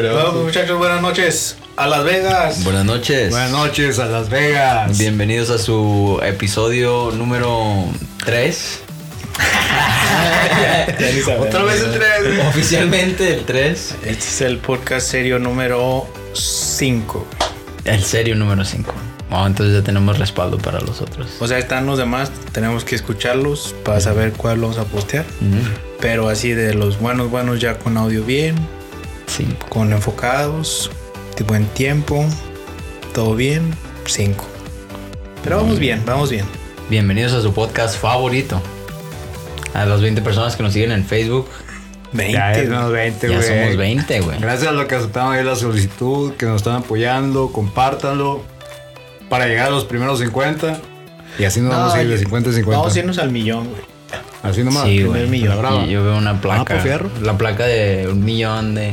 [0.00, 1.56] Bueno, muchachos, buenas noches.
[1.76, 2.62] A Las Vegas.
[2.62, 3.30] Buenas noches.
[3.30, 4.96] Buenas noches a Las Vegas.
[4.96, 7.84] Bienvenidos a su episodio número
[8.24, 8.80] 3.
[11.40, 12.46] Otra vez el 3.
[12.48, 13.96] Oficialmente el 3.
[14.04, 17.26] Este es el podcast serio número 5.
[17.84, 18.94] El serio número 5.
[19.46, 21.26] entonces ya tenemos respaldo para los otros.
[21.40, 25.24] O sea, están los demás, tenemos que escucharlos para saber cuál vamos a postear.
[25.98, 28.77] Pero así de los buenos, buenos ya con audio bien.
[29.28, 29.46] Sí.
[29.68, 30.90] Con enfocados,
[31.36, 32.24] tipo en tiempo,
[33.14, 33.72] todo bien,
[34.06, 34.44] 5.
[35.44, 36.46] Pero vamos bien, vamos bien.
[36.88, 38.60] Bienvenidos a su podcast favorito.
[39.74, 41.46] A las 20 personas que nos siguen en Facebook.
[42.12, 42.32] 20.
[42.32, 44.40] Ya, 20, ya somos 20, güey.
[44.40, 48.42] Gracias a los que aceptaron ahí la solicitud, que nos están apoyando, compártanlo.
[49.28, 50.80] Para llegar a los primeros 50.
[51.38, 52.78] Y así nos vamos a ir de 50 a 50.
[52.78, 53.82] Vamos a irnos al millón, güey.
[54.42, 54.84] Así nomás.
[54.84, 55.40] Sí, güey.
[55.40, 56.82] Yo veo una placa.
[56.82, 58.92] Ah, la placa de un millón de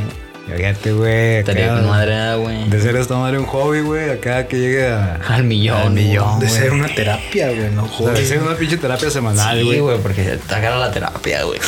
[0.54, 1.38] Fíjate, güey.
[1.38, 2.70] Estaría con madre, güey.
[2.70, 4.12] De ser esta madre un hobby, güey.
[4.12, 5.78] Acá que llegue a, al millón.
[5.78, 6.40] Al millón.
[6.40, 8.14] De ser una terapia, güey, no hobby.
[8.14, 9.78] De ser una pinche terapia semanal, güey.
[9.78, 11.60] Sí, güey, porque te agarra la terapia, güey.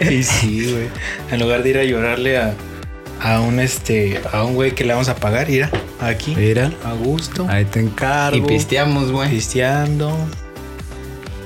[0.00, 0.88] y sí, güey.
[1.30, 2.54] En lugar de ir a llorarle a,
[3.20, 5.68] a un este a un güey que le vamos a pagar, ir
[6.00, 6.34] aquí.
[6.36, 6.72] Mira.
[6.84, 7.46] A gusto.
[7.48, 8.36] Ahí te encargo.
[8.36, 9.30] Y pisteamos, güey.
[9.30, 10.16] Pisteando.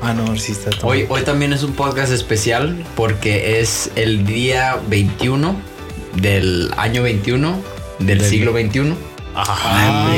[0.00, 0.86] Ah, no, sí está todo.
[0.88, 5.73] Hoy, hoy también es un podcast especial porque es el día 21
[6.16, 7.60] del año 21,
[8.00, 8.96] del, siglo 21.
[9.36, 10.14] Ajá.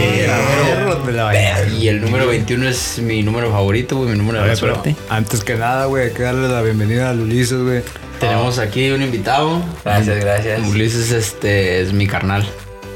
[1.78, 4.94] y el número 21 es mi número favorito, güey, mi número de suerte.
[5.08, 7.82] Antes que nada, güey, hay que darle la bienvenida a Ulises, güey.
[8.20, 9.62] Tenemos aquí un invitado.
[9.84, 10.68] Gracias, gracias.
[10.68, 12.46] Ulises este es mi carnal.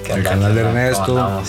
[0.08, 1.42] El canal de Ernesto.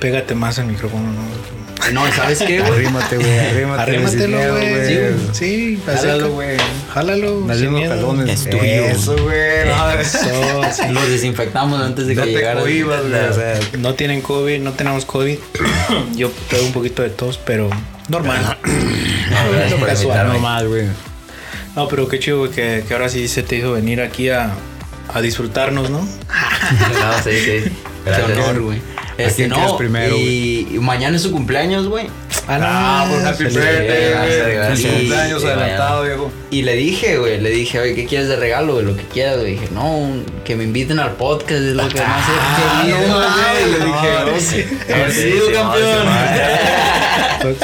[0.00, 1.55] Pégate más al micrófono, ¿no?
[1.92, 2.72] No, ¿sabes qué, güey?
[2.72, 3.82] Arrímate, güey, arrímate.
[3.82, 5.14] Arrímatelo, güey.
[5.32, 6.56] Sí, jálalo, güey.
[6.92, 7.40] Jálalo.
[7.42, 8.40] Dale unos talones.
[8.40, 8.62] Es tuyo.
[8.62, 9.68] Eso, güey.
[9.68, 10.92] No, eso.
[10.92, 12.62] Los desinfectamos antes de que llegara.
[12.62, 15.38] O sea, no tienen COVID, no tenemos COVID.
[16.16, 17.70] Yo tengo un poquito de tos, pero
[18.08, 18.58] normal.
[19.70, 20.28] no, casual.
[20.28, 20.86] Normal, güey.
[21.74, 24.50] No, pero qué chido, güey, que, que ahora sí se te hizo venir aquí a,
[25.12, 25.98] a disfrutarnos, ¿no?
[26.00, 27.72] no, sí, sí.
[28.04, 28.95] Gracias, honor, güey.
[29.18, 32.06] Este, no, primero, y, mañana es su cumpleaños, güey.
[32.48, 34.12] Ah, no, ah, por happy birthday,
[34.98, 36.30] cumpleaños adelantado, viejo.
[36.50, 38.84] Y le dije, güey, le dije, oye, ¿qué quieres de regalo, güey?
[38.84, 39.52] Lo que quieras, güey.
[39.52, 42.98] Dije, no, que me inviten al podcast, es lo que más he ah, querido.
[43.70, 44.64] Le dije, no, sí,
[45.12, 46.06] sí, campeón.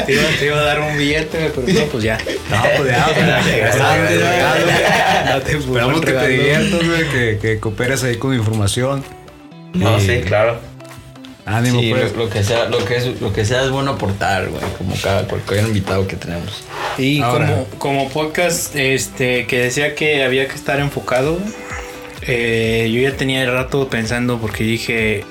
[0.07, 2.19] Te iba, te iba a dar un billete, pero no, pues ya.
[2.51, 3.07] No, pues ya,
[5.37, 9.05] Esperamos que te diviertas, güey, que, que cooperes ahí con información.
[9.75, 10.72] No, sí, claro.
[11.45, 12.15] Ánimo, sí, pues.
[12.15, 15.27] Lo, que sea, lo que es, lo que sea es bueno aportar, güey, como cada
[15.27, 16.63] cualquier invitado que tenemos.
[16.99, 21.39] Y como, como podcast, este, que decía que había que estar enfocado,
[22.23, 25.25] eh, yo ya tenía el rato pensando porque dije,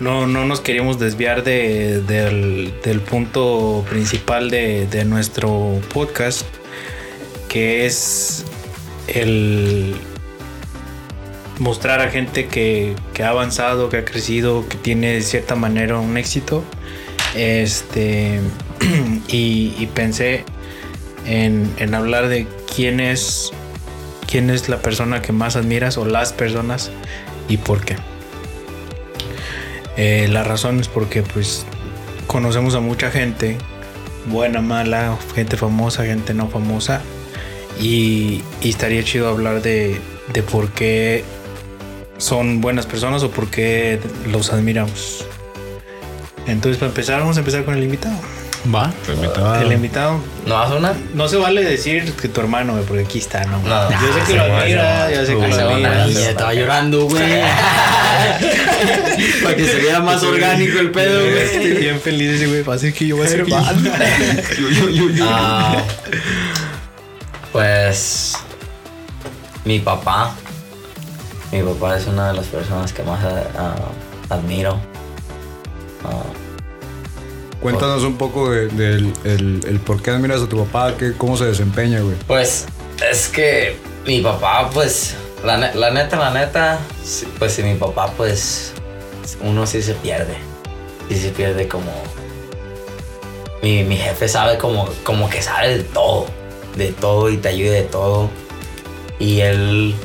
[0.00, 6.46] no, no nos queríamos desviar de, del, del, punto principal de, de nuestro podcast,
[7.48, 8.44] que es
[9.08, 9.94] el,
[11.58, 16.16] mostrar a gente que, ha avanzado, que ha crecido, que tiene de cierta manera un
[16.16, 16.64] éxito.
[17.34, 18.40] Este,
[19.28, 20.44] y, pensé
[21.26, 23.52] en, hablar de quién es,
[24.26, 26.90] quién es la persona que más admiras o las personas
[27.48, 27.96] y por qué.
[29.96, 31.66] Eh, la razón es porque pues
[32.28, 33.58] conocemos a mucha gente,
[34.26, 37.02] buena, mala, gente famosa, gente no famosa.
[37.80, 40.00] Y, estaría chido hablar de,
[40.32, 41.24] de por qué
[42.18, 45.24] son buenas personas o por qué los admiramos.
[46.46, 48.16] Entonces, para empezar, vamos a empezar con el invitado.
[48.74, 49.60] Va, el invitado.
[49.62, 50.20] El invitado.
[50.46, 50.96] ¿No vas a sonar?
[51.14, 53.62] No se vale decir que tu hermano, porque aquí está, ¿no?
[53.62, 56.08] yo sé que lo admira, yo sé que lo admira.
[56.08, 57.40] Ya estaba llorando, güey.
[59.42, 61.38] Para que se vea más orgánico el pedo, güey.
[61.38, 62.62] Estoy bien feliz ese güey.
[62.64, 63.46] Pasa que yo voy a ser
[65.22, 65.76] ah,
[67.52, 68.34] Pues.
[69.64, 70.34] Mi papá
[71.52, 74.74] mi papá es una de las personas que más uh, admiro.
[76.04, 81.36] Uh, Cuéntanos un poco del de, el, por qué admiras a tu papá, que, cómo
[81.36, 82.14] se desempeña, güey.
[82.26, 82.66] Pues
[83.10, 86.78] es que mi papá, pues, la, la neta, la neta,
[87.38, 88.72] pues si mi papá, pues,
[89.40, 90.36] uno sí se pierde.
[91.08, 91.90] Sí se pierde como...
[93.60, 96.26] Mi, mi jefe sabe como, como que sabe de todo,
[96.76, 98.30] de todo y te ayuda de todo.
[99.18, 99.96] Y él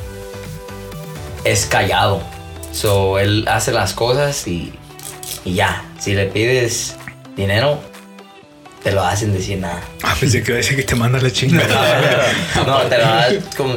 [1.44, 2.22] es callado.
[2.72, 4.72] So, él hace las cosas y,
[5.44, 5.84] y ya.
[5.98, 6.96] Si le pides
[7.36, 7.78] dinero,
[8.82, 9.82] te lo hacen decir nada.
[10.02, 12.32] Ah, pensé que iba a decir que te manda la chingada.
[12.66, 13.76] no, te lo das como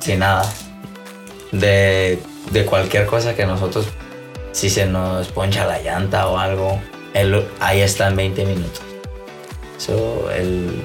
[0.00, 0.50] sin nada.
[1.52, 2.18] De
[2.50, 3.86] de cualquier cosa que nosotros,
[4.52, 6.80] si se nos poncha la llanta o algo,
[7.14, 8.82] él ahí está en 20 minutos.
[9.78, 10.82] So, él,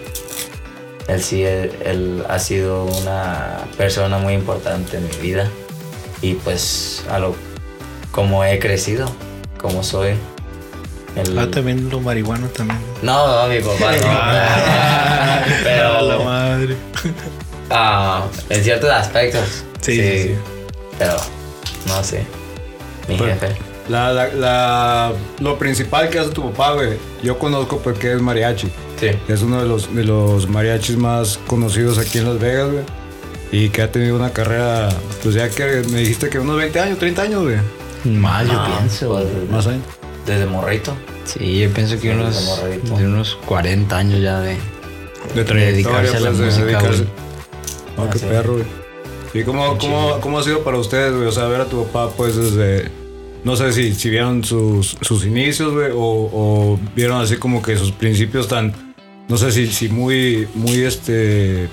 [1.08, 5.50] él sí, él, él ha sido una persona muy importante en mi vida.
[6.22, 7.36] Y pues a lo
[8.12, 9.10] como he crecido,
[9.58, 10.16] como soy.
[11.16, 12.80] él- Ah, también lo marihuano también.
[13.02, 14.08] no, no, mi papá no.
[14.12, 16.76] A la pero madre.
[17.70, 19.64] ah, en ciertos aspectos.
[19.82, 20.36] Sí, sí, sí.
[21.00, 21.16] Pero
[21.88, 22.26] no sé.
[23.08, 23.56] Mi Pero- jefe.
[23.90, 28.72] La, la, la- lo principal que hace tu papá, güey, yo conozco porque es mariachi.
[29.00, 29.08] Sí.
[29.28, 32.84] Es uno de los, de los mariachis más conocidos aquí en Las Vegas, güey.
[33.52, 34.90] Y que ha tenido una carrera,
[35.24, 37.58] pues ya que me dijiste que unos 20 años, 30 años, güey.
[38.18, 39.10] Más, yo Ah, pienso.
[39.10, 39.50] pues.
[39.52, 39.84] Más años.
[40.26, 40.96] Desde morrito.
[41.26, 42.62] Sí, yo pienso que unos,
[42.98, 44.58] de unos 40 años ya de...
[45.36, 47.04] De dedicarse a la pues, de música, dedicarse.
[47.98, 48.26] Oh, Ah, qué sí.
[48.28, 48.66] perro, güey.
[49.34, 51.28] ¿Y cómo, cómo, cómo ha sido para ustedes, güey?
[51.28, 52.90] O sea, ver a tu papá, pues, desde...
[53.44, 57.76] No sé si, si vieron sus, sus inicios, güey, o, o vieron así como que
[57.78, 58.94] sus principios tan...
[59.28, 61.68] No sé si, si muy, muy, este...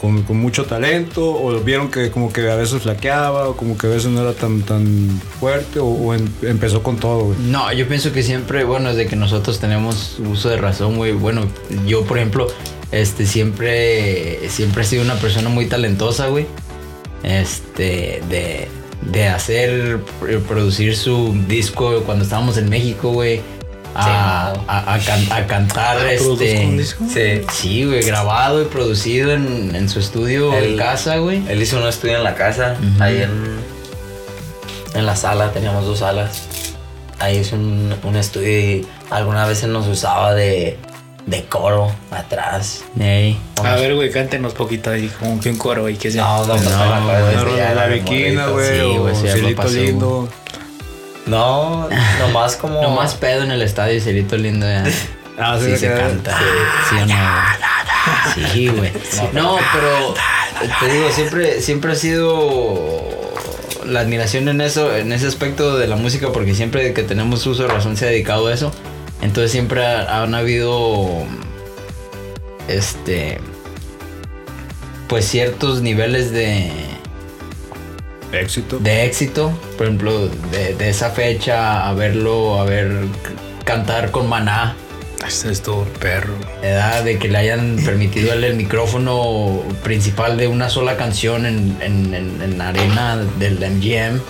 [0.00, 3.90] Con, mucho talento, o vieron que como que a veces flaqueaba, o como que a
[3.90, 5.08] veces no era tan, tan
[5.40, 7.34] fuerte, o, em- empezó con todo.
[7.46, 11.12] No, yo pienso que siempre, bueno, desde que nosotros tenemos uso de razón, güey.
[11.12, 11.46] Bueno,
[11.86, 12.46] yo, por ejemplo,
[12.92, 16.46] este, siempre, siempre he sido una persona muy talentosa, güey.
[17.22, 18.68] Este, de,
[19.10, 23.40] de hacer, pr- producir su disco cuando estábamos en México, güey.
[23.98, 26.66] A, a- a can- a cantar, ¿Produzco este.
[26.66, 27.04] un disco?
[27.12, 27.40] Sí.
[27.52, 31.42] Sí, güey, grabado y producido en, en su estudio en casa, güey.
[31.48, 33.56] Él hizo un estudio en la casa, ahí en,
[34.94, 36.42] en la sala, teníamos dos salas.
[37.18, 40.76] Ahí hizo un, un estudio y algunas veces nos usaba de,
[41.24, 42.84] de coro atrás.
[43.00, 43.38] Ey.
[43.64, 46.22] A ver, güey, cántenos poquito ahí, como que un coro y que sea.
[46.22, 47.94] No, no, no, No, me acuerdo güey, de La ese, rola ya de la era
[51.26, 51.88] No,
[52.20, 52.80] nomás como.
[52.82, 54.84] Nomás pedo en el estadio y Cerito lindo ya.
[55.38, 56.34] Ah, sí, sí, se canta.
[56.88, 57.14] Sí, o no.
[58.52, 58.90] Sí, güey.
[59.34, 60.14] No, pero
[60.80, 63.04] te digo, siempre, siempre ha sido
[63.84, 67.64] la admiración en eso, en ese aspecto de la música, porque siempre que tenemos uso
[67.64, 68.72] de razón se ha dedicado a eso.
[69.20, 71.06] Entonces siempre ha- han habido
[72.68, 73.38] este
[75.08, 76.70] pues ciertos niveles de
[78.32, 78.78] Éxito.
[78.78, 82.92] de éxito, por ejemplo, de, de esa fecha, a verlo, a ver
[83.64, 84.76] cantar con Maná,
[85.26, 86.34] Este es todo perro.
[86.62, 92.14] edad de que le hayan permitido el micrófono principal de una sola canción en, en,
[92.14, 94.20] en- en la arena del MGM.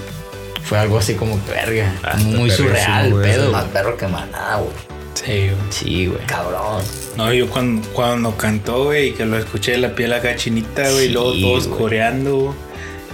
[0.63, 3.53] Fue algo así como que verga, Ah, muy surreal, güey, pedo.
[3.53, 4.71] Más perro que maná, güey.
[5.15, 5.57] Sí, güey.
[5.71, 6.21] Sí, güey.
[6.27, 6.83] Cabrón.
[7.17, 11.05] No, yo cuando, cuando cantó, güey, y que lo escuché la piel acá chinita, güey,
[11.05, 11.81] y Sí, luego todos güey.
[11.81, 12.55] coreando,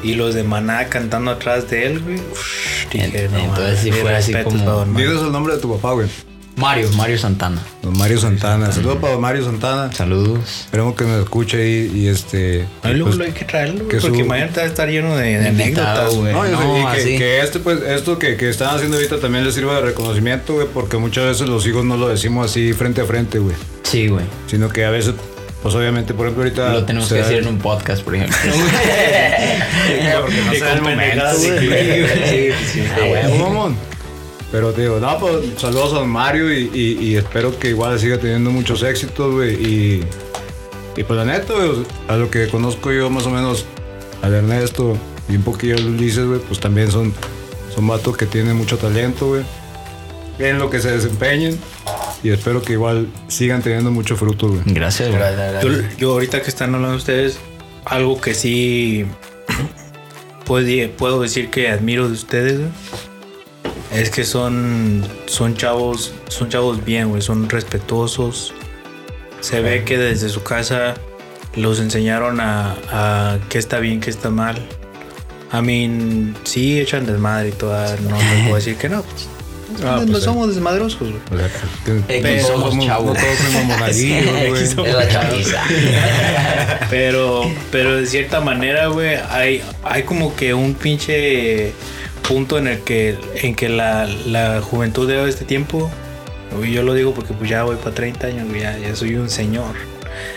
[0.02, 2.16] y los de Maná cantando atrás de él, güey.
[2.16, 4.84] uf, Dije, no, entonces sí mames, fue así como-.
[4.98, 6.08] Dinos el nombre de tu papá, güey.
[6.54, 7.62] Mario, Mario Santana.
[7.82, 8.70] Don Mario Santana.
[8.70, 9.90] Saludos para don Mario Santana.
[9.90, 10.40] Saludos.
[10.66, 12.66] Esperemos que nos escuche y, y este.
[12.82, 14.86] Ay, luego pues, lo hay que traerlo, que güey, porque su- mañana va a estar
[14.90, 16.30] lleno de, anécdotas, güey.
[16.34, 19.18] no, yo sé, No, y que, que este, pues, esto que, que están haciendo ahorita
[19.18, 22.74] también les sirva de reconocimiento, güey, porque muchas veces los hijos no lo decimos así
[22.74, 23.56] frente a frente, güey.
[23.84, 24.26] Sí, güey.
[24.46, 25.14] Sino que a veces,
[25.62, 26.72] pues obviamente, por ejemplo, ahorita.
[26.72, 28.36] Lo tenemos que decir en un podcast, por ejemplo.
[30.22, 31.48] porque no se el momento, sí.
[32.72, 32.82] Sí,
[33.38, 33.76] mamón.
[34.50, 37.98] Pero te digo, no, pues saludos a don Mario y, y- y espero que igual
[37.98, 39.54] siga teniendo muchos éxitos, güey.
[39.54, 40.04] Y,
[40.96, 41.54] y pues la neta,
[42.08, 43.64] a lo que conozco yo más o menos
[44.20, 44.96] al Ernesto
[45.28, 47.14] y un poquillo al Ulises, güey, pues también son,
[47.74, 49.42] son vatos que tienen mucho talento, güey.
[50.38, 51.58] En lo que se desempeñen.
[52.22, 54.60] Y espero que igual sigan teniendo mucho fruto, güey.
[54.66, 55.86] Gracias, güey.
[55.98, 57.38] Yo, ahorita que están hablando ustedes,
[57.84, 59.04] algo que sí
[60.44, 62.70] puedo, puedo decir que admiro de ustedes, güey,
[63.92, 68.54] es que son, son chavos, son chavos bien, güey, son respetuosos.
[69.40, 70.94] Se ve que desde su casa
[71.56, 74.56] los enseñaron a, a qué está bien, qué está mal.
[75.50, 79.04] A mí sí echan desmadre y toda, no les puedo decir que no.
[79.84, 80.24] Ah, no pues, sí.
[80.24, 81.14] somos desmadrosos, güey.
[81.30, 81.48] O sea,
[82.16, 83.06] que somos somos- chavos.
[83.16, 84.66] No todos somos monaguillos, güey.
[84.66, 85.62] Somos Es la chaviza.
[86.90, 91.72] Pero, pero de cierta manera, güey, hay, hay como que un pinche
[92.26, 95.90] punto en el que, en que la, la juventud de este tiempo,
[96.70, 99.74] yo lo digo porque pues ya voy para 30 años, ya, ya soy un señor.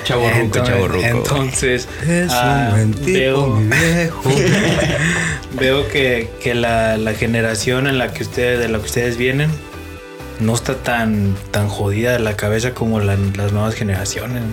[0.05, 1.05] Chavo ruco, Entonces- chavo ruco.
[1.05, 4.21] Entonces, Es ah, un buen tipo, veo, mi viejo.
[5.59, 9.49] veo que, que la, la generación en la que ustedes, de la que ustedes vienen,
[10.39, 14.43] no está tan, tan jodida de la cabeza como la- las nuevas generaciones.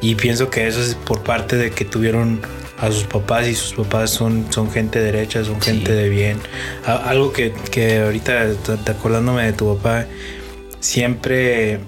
[0.00, 2.40] Y pienso que eso es por parte de que tuvieron
[2.80, 6.38] a sus papás y sus papás son, son gente derecha, son gente de bien.
[6.86, 8.46] A- algo que, que ahorita
[8.88, 10.06] acordándome de tu papá,
[10.78, 11.80] siempre,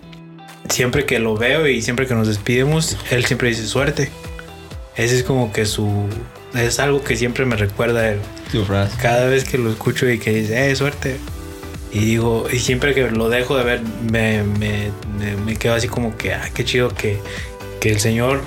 [0.71, 4.11] siempre que lo veo y siempre que nos despidimos, él siempre dice suerte.
[4.97, 6.07] Ese es como que su...
[6.55, 8.19] Es algo que siempre me recuerda a él.
[8.50, 8.97] Tu frase.
[9.00, 11.17] Cada vez que lo escucho y que dice, eh, suerte.
[11.93, 15.89] Y digo, y siempre que lo dejo de ver, me, me, me, me quedo así
[15.89, 17.19] como que, ah, qué chido que,
[17.81, 18.43] que el Señor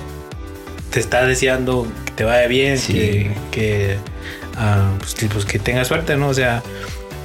[0.90, 2.92] te está deseando que te vaya bien, Sí.
[2.94, 3.96] que, que,
[4.56, 6.28] ah, pues, que, pues, que tengas suerte, ¿no?
[6.28, 6.62] O sea,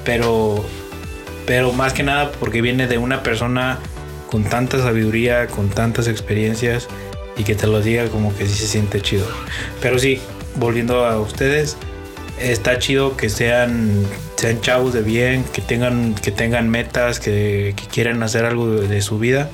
[0.03, 0.65] pero,
[1.45, 3.79] pero más que nada porque viene de una persona
[4.29, 6.87] con tanta sabiduría, con tantas experiencias
[7.37, 9.25] y que te lo diga como que sí se siente chido.
[9.81, 10.19] Pero sí,
[10.55, 11.77] volviendo a ustedes,
[12.39, 14.05] está chido que sean,
[14.35, 18.87] sean chavos de bien, que tengan, que tengan metas, que, que quieran hacer algo de,
[18.87, 19.49] de su vida.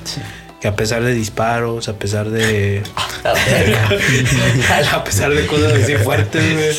[0.60, 2.82] Que a pesar de disparos, a pesar de.
[4.92, 6.70] a pesar de cosas así fuertes, güey.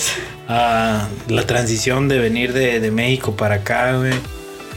[0.48, 4.14] ah, la transición de venir de, de México para acá, güey.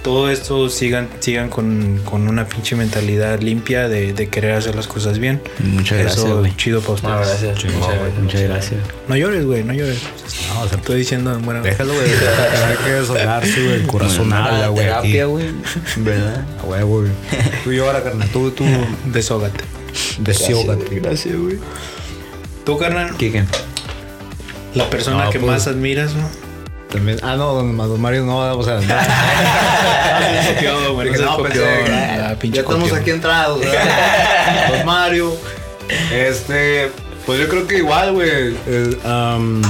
[0.02, 4.86] Todo esto sigan, sigan con, con una pinche mentalidad limpia de, de querer hacer las
[4.86, 5.42] cosas bien.
[5.58, 6.56] Muchas gracias, Eso güey.
[6.56, 7.12] chido para ustedes.
[7.14, 7.64] No, gracias.
[7.74, 8.22] Muchas gracias.
[8.22, 8.80] Muchas gracias.
[9.08, 9.98] No llores, güey, no llores.
[10.54, 12.06] No, o sea, Estoy diciendo, bueno, déjalo, güey.
[12.10, 13.74] Hay que desahogarse, güey.
[13.74, 14.86] El corazón habla, güey.
[14.86, 15.46] terapia, güey.
[15.98, 16.44] ¿Verdad?
[16.62, 17.12] A huevo, güey.
[17.64, 18.28] Tú llora, carnal.
[18.30, 18.64] Tú, tú,
[19.04, 19.60] desógate.
[20.20, 20.98] desihógate.
[21.00, 21.58] Gracias, güey.
[22.64, 23.44] Tú, carnal, ¿Qué, qué?
[24.74, 26.26] la persona No, que pues- más admiras, ¿no?
[26.90, 28.82] También, ah, no, don don Mario no, o sea, no.
[31.20, 31.60] no pensé,
[32.50, 33.60] ya estamos aquí entrados.
[34.70, 35.36] Don Mario.
[36.12, 36.90] Este,
[37.26, 38.56] pues yo creo que igual, güey.
[39.04, 39.62] am,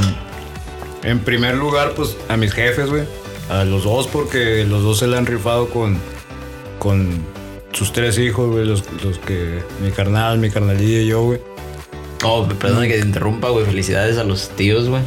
[1.03, 3.05] en primer lugar, pues a mis jefes, güey.
[3.51, 5.99] A los dos, porque los dos se le han rifado con,
[6.79, 7.23] con
[7.73, 8.65] sus tres hijos, güey.
[8.65, 11.41] Los, los que, mi carnal, mi carnalilla y yo, güey.
[12.23, 13.67] Oh, perdón que te interrumpa, güey.
[13.67, 15.03] Felicidades a los tíos, güey.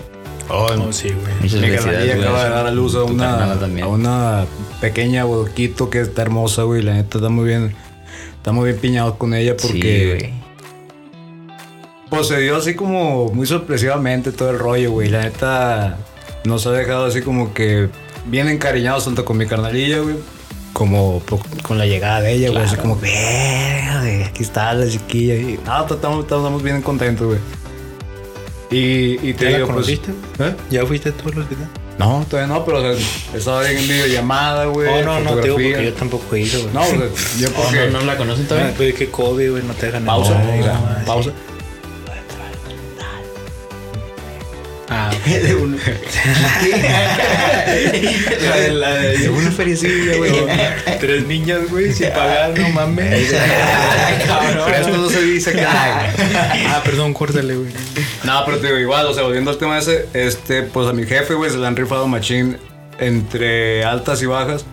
[0.49, 1.61] Oh, sí, güey.
[1.61, 4.45] Mi carnalilla acaba de dar a luz a una, a una
[4.81, 6.81] pequeña bodoquito que está hermosa, güey.
[6.81, 7.75] La neta está muy bien.
[8.35, 10.33] Estamos bien piñados con ella Sí, porque güey.
[12.09, 15.09] pues se dio así como muy sorpresivamente todo el rollo, güey.
[15.09, 15.97] La neta
[16.43, 17.87] nos ha dejado así como que
[18.25, 20.15] bien encariñados tanto con mi carnalilla, güey.
[20.73, 21.21] Como
[21.61, 22.63] con la llegada de ella, güey.
[22.63, 25.35] Así como que, "Verga, güey, aquí está la chiquilla.
[25.35, 27.39] Y no, estamos, estamos bien contentos, güey.
[28.73, 30.11] Y, y te ¿Ya la pues, conociste?
[30.39, 30.55] ¿eh?
[30.69, 31.69] ¿Ya fuiste tú al hospital?
[31.99, 34.89] No, todavía no, pero o sea, estaba en videollamada, güey.
[34.89, 36.73] Oh, no, no, te digo porque yo tampoco he ido, güey.
[36.73, 36.97] No, o sea,
[37.37, 37.71] yo Oh.
[37.91, 38.73] ¿no, ¿No la conocen Ah, todavía?
[38.75, 41.31] pues que COVID, güey, no te dejan Pausa, Ah, pausa.
[44.95, 45.79] Ah, De un-
[48.41, 50.31] la de, la de, de una feriecilla, güey.
[50.99, 53.33] tres niñas, güey, sin pagar, no mames.
[54.65, 57.71] Pero esto no se dice que ah, perdón, córtale, güey.
[58.23, 61.05] No, pero te digo, igual, o sea, volviendo al tema ese, este, pues a mi
[61.05, 62.57] jefe, güey, se le han rifado machín
[62.99, 64.65] entre altas y bajas.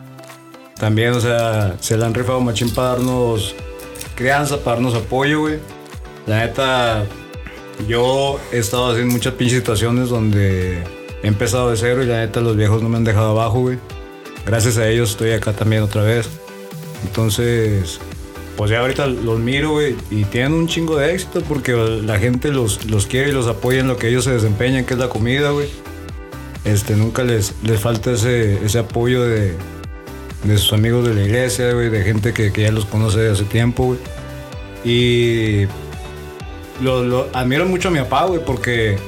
[0.79, 3.55] También, o sea, se le han rifado machín para darnos
[4.15, 5.59] crianza, para darnos apoyo, güey.
[6.27, 7.05] La neta,
[7.87, 10.83] yo he estado en muchas pinches situaciones donde
[11.23, 13.79] he empezado de cero y la neta los viejos no me han dejado abajo, güey.
[14.47, 16.29] Gracias a ellos estoy acá también otra vez.
[17.05, 18.01] Entonces,
[18.57, 22.51] pues ya ahorita los miro, güey, y tienen un chingo de éxito porque la gente
[22.51, 25.09] los, los quiere y los apoya en lo que ellos se desempeñan, que es la
[25.09, 25.69] comida, güey.
[26.65, 29.55] Este, nunca les, les falta ese, ese apoyo de,
[30.45, 33.31] de sus amigos de la iglesia, güey, de gente que, que ya los conoce de
[33.31, 33.99] hace tiempo, güey.
[34.85, 35.67] Y
[36.81, 38.99] lo, lo- admiro mucho a mi papá, güey, porque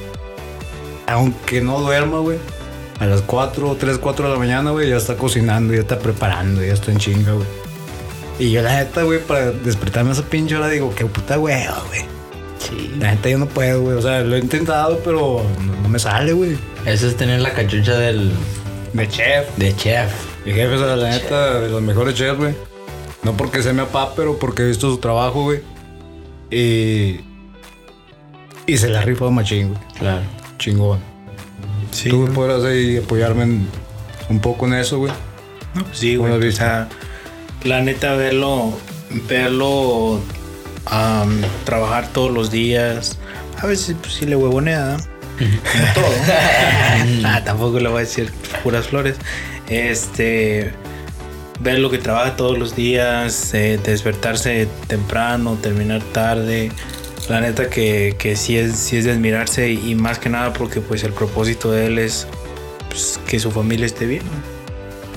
[1.07, 2.37] aunque no duerma, güey,
[2.99, 6.63] a las 4, 3, 4 de la mañana, güey, ya está cocinando, ya está preparando,
[6.63, 7.47] ya está en chinga, güey.
[8.39, 11.83] Y yo la neta, güey, para despertarme a esa pinche hora digo, qué puta hueva,
[11.87, 12.01] güey.
[12.57, 12.91] Sí.
[12.99, 13.95] La neta yo no puedo, güey.
[13.97, 16.57] O sea, lo he intentado, pero no, no me sale, güey.
[16.85, 18.31] Eso es tener la cachucha del
[18.93, 19.55] De chef.
[19.57, 20.11] de chef.
[20.45, 22.55] Mi jefe es la neta de los mejores chefs, güey.
[23.23, 25.61] No porque sea mi papá, pero porque he visto su trabajo, güey.
[26.49, 27.19] Y.
[28.65, 29.79] Y se la ha rifado machín, güey.
[29.99, 30.21] Claro.
[30.57, 30.99] Chingón.
[31.91, 32.33] Sí, Tú güey.
[32.33, 33.67] podrás ahí apoyarme en-
[34.29, 35.11] un poco en eso, güey.
[35.75, 36.47] No, pues sí, ¿Cómo güey.
[36.47, 36.87] O sea,
[37.63, 38.73] la neta, verlo,
[39.27, 40.19] verlo
[40.85, 43.17] am, trabajar todos los días.
[43.61, 45.03] A veces, pues sí le huevonea, ¿no?
[45.37, 46.05] Como todo.
[47.25, 48.31] ah, tampoco le voy a decir
[48.63, 49.17] puras flores.
[49.69, 50.73] Este.
[51.59, 56.71] Ver lo que trabaja todos los días, eh, despertarse temprano, terminar tarde.
[57.29, 60.81] La neta que, que sí, es, sí es de admirarse y, más que nada porque
[60.81, 62.27] pues el propósito de él es
[62.89, 64.23] pues, que su familia esté bien.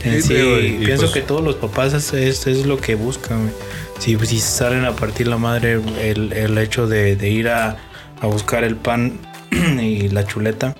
[0.04, 2.78] En Sí, sí, pero, y pienso pues- que todos los papás es, es, es lo
[2.78, 3.50] que buscan.
[3.98, 7.76] Si, si salen a partir la madre, el, el hecho de, de ir a,
[8.20, 9.18] a buscar el pan
[9.50, 10.74] y la chuleta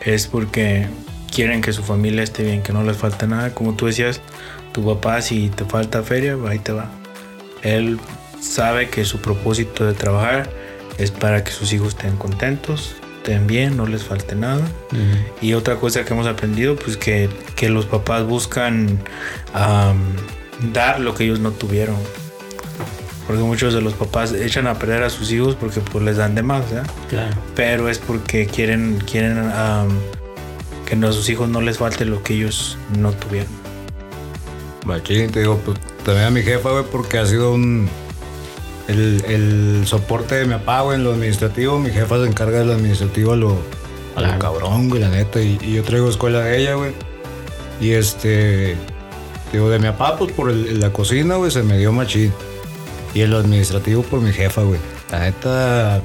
[0.00, 0.86] es porque
[1.32, 3.54] quieren que su familia esté bien, que no les falte nada.
[3.54, 4.20] Como tú decías,
[4.72, 6.90] tu papá si te falta feria, ahí te va.
[7.62, 7.98] Él
[8.40, 10.50] sabe que su propósito de trabajar
[10.98, 14.62] es para que sus hijos estén contentos, estén bien, no les falte nada.
[15.40, 18.98] Y otra cosa que hemos aprendido, pues que, que los papás buscan
[20.72, 21.96] dar lo que ellos no tuvieron.
[23.26, 26.34] Porque muchos de los papás echan a perder a sus hijos porque pues les dan
[26.34, 26.82] de más, ¿ya?
[27.08, 27.36] Claro.
[27.54, 29.88] Pero es porque quieren, quieren am,
[30.84, 33.52] que a sus hijos no les falte lo que ellos no tuvieron.
[34.84, 37.88] Machín, te digo, pues también a mi jefa, güey, porque ha sido un.
[38.90, 41.78] El, el soporte de mi papá, güey, en lo administrativo.
[41.78, 43.56] Mi jefa se encarga del administrativo a lo,
[44.16, 45.40] a lo cabrón, güey, la neta.
[45.40, 46.92] Y, y yo traigo escuela de ella, güey.
[47.80, 48.76] Y este.
[49.52, 52.32] Digo, de mi papá, pues por el- la cocina, güey, se me dio machín.
[53.14, 54.78] Y en lo administrativo por mi jefa, güey.
[55.10, 56.00] La neta.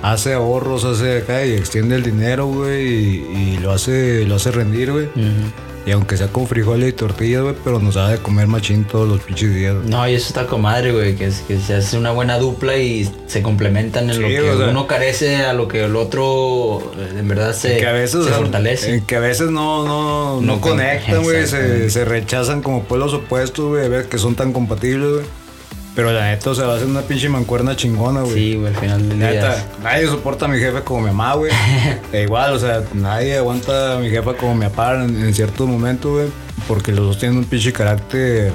[0.00, 2.86] Hace ahorros, hace acá y extiende el dinero, güey.
[2.86, 5.08] Y, y lo hace, lo hace rendir, güey.
[5.88, 9.08] Y aunque sea con frijoles y tortillas, güey, pero nos da de comer machín todos
[9.08, 9.74] los pinches días.
[9.86, 13.10] No, y eso está comadre, güey, que, es- que se hace una buena dupla y
[13.26, 16.92] se complementan en Sí, lo que o sea- uno carece a lo que el otro
[16.94, 18.96] eh, en verdad se, que a veces, se fortalece.
[18.96, 21.46] en que a veces no, no, no, No con- conectan, güey.
[21.46, 25.24] Se, se rechazan como pueblos opuestos, güey, a ver que son tan compatibles, güey.
[25.98, 28.34] Pero la neta, o sea, va a ser una pinche mancuerna chingona, güey.
[28.34, 29.30] Sí, güey, al final del día.
[29.32, 31.50] Neta, nadie soporta a mi jefe como mi mamá, güey.
[32.12, 35.66] E igual, o sea, nadie aguanta a mi jefa como mi papá en, en ciertos
[35.66, 36.28] momentos, güey.
[36.68, 38.52] Porque los dos tienen un pinche carácter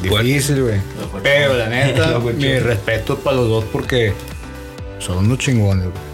[0.00, 0.80] difícil, güey.
[1.20, 4.12] Pero la neta, mi respeto para los dos porque
[5.00, 6.10] son unos chingones, güey.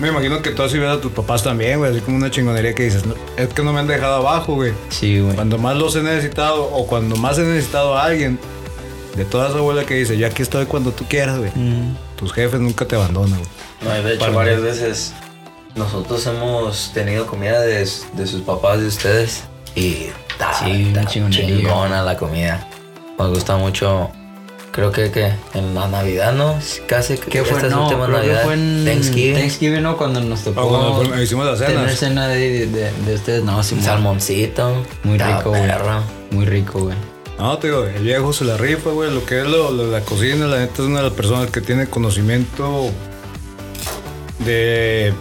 [0.00, 1.92] Me imagino que tú así ves a tus papás también, güey.
[1.92, 4.74] Así como una chingonería que dices, "No, es que no me han dejado abajo, güey.
[4.90, 5.34] Sí, güey.
[5.34, 8.38] Cuando más los he necesitado o cuando más he necesitado a alguien,
[9.16, 11.50] de toda esa abuela que dice, yo aquí estoy cuando tú quieras, güey.
[11.54, 11.96] Mm.
[12.16, 13.50] Tus jefes nunca te abandonan, güey.
[13.82, 15.12] No, de hecho, Para- varias veces
[15.74, 17.78] nosotros hemos tenido comida de,
[18.14, 19.42] de sus papás de ustedes
[19.74, 22.66] y está, Sí, está chingona la comida.
[23.18, 24.10] Nos gusta mucho.
[24.72, 26.56] Creo que, que en la Navidad, ¿no?
[26.86, 27.56] Casi que ¿Qué fue?
[27.56, 28.44] esta es No, última creo que Navidad.
[28.44, 29.34] fue en Thanksgiving.
[29.34, 29.96] Thanksgiving, ¿no?
[29.96, 31.98] Cuando nos tocó O cuando fue- hicimos las tener cenas.
[31.98, 33.42] cena de, de, de ustedes.
[33.42, 34.84] No, sí, salmoncito.
[35.02, 35.62] Muy rico, güey.
[36.30, 36.96] Muy rico, güey.
[37.40, 39.10] No, te digo, el viejo se la rifa, güey.
[39.10, 41.50] Lo que es lo, lo de la cocina, la neta es una de las personas
[41.50, 42.90] que tiene conocimiento
[44.40, 45.14] de.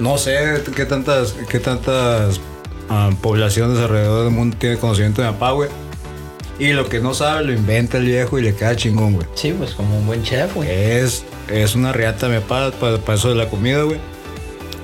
[0.00, 2.40] No sé qué tantas, qué tantas
[2.88, 5.70] ah, poblaciones alrededor del mundo tiene conocimiento de papá, güey.
[6.58, 9.28] Y lo que no sabe lo inventa el viejo y le queda chingón, güey.
[9.34, 10.68] Sí, pues como un buen chef, güey.
[10.68, 14.00] Es, es una riata mi papá para, para eso de la comida, güey.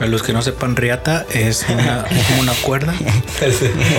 [0.01, 2.95] Para los que no sepan, riata es una, como una cuerda.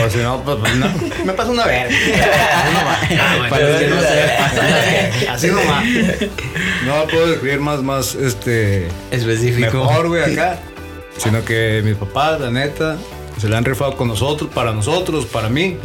[0.03, 0.87] O si no, pues, pues, no.
[1.23, 1.95] Me pasa una verga.
[3.51, 5.29] Para los que no sepan.
[5.29, 5.85] Así nomás.
[6.87, 8.87] No puedo describir más, más, este.
[9.11, 9.77] Específico.
[9.77, 10.57] mejor, güey, acá.
[11.17, 12.97] Sino que mis papás, la neta,
[13.39, 15.77] se la han rifado con nosotros, para nosotros, para mí.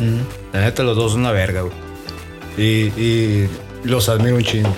[0.55, 1.74] La neta, los dos son una verga, güey.
[2.57, 2.62] Y,
[2.98, 3.50] y
[3.85, 4.74] los admiro un chingo.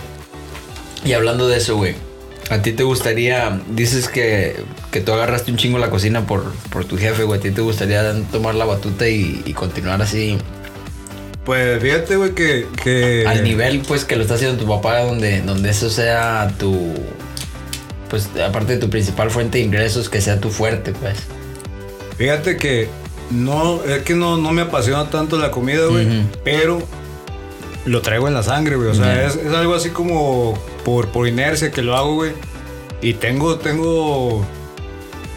[1.05, 2.08] Y hablando de eso, güey.
[2.51, 4.57] ¿A ti te gustaría, dices que,
[4.91, 7.39] que tú agarraste un chingo la cocina por, por tu jefe, güey?
[7.39, 10.39] ¿A ti te gustaría tomar la batuta y, y continuar así
[11.45, 12.67] Pues fíjate, güey, que.
[12.83, 16.95] que al nivel, pues, que lo está haciendo tu papá, donde, donde eso sea tu,
[18.09, 21.19] pues, aparte de tu principal fuente de ingresos, que sea tu fuerte, pues?
[22.17, 22.89] Fíjate que
[23.31, 26.23] no, es que no, no me apasiona tanto la comida, güey.
[26.45, 26.83] Pero
[27.85, 28.89] lo traigo en la sangre, güey.
[28.89, 32.33] O sea, es algo así como por, por inercia que lo hago, güey.
[33.03, 34.44] Y tengo, tengo.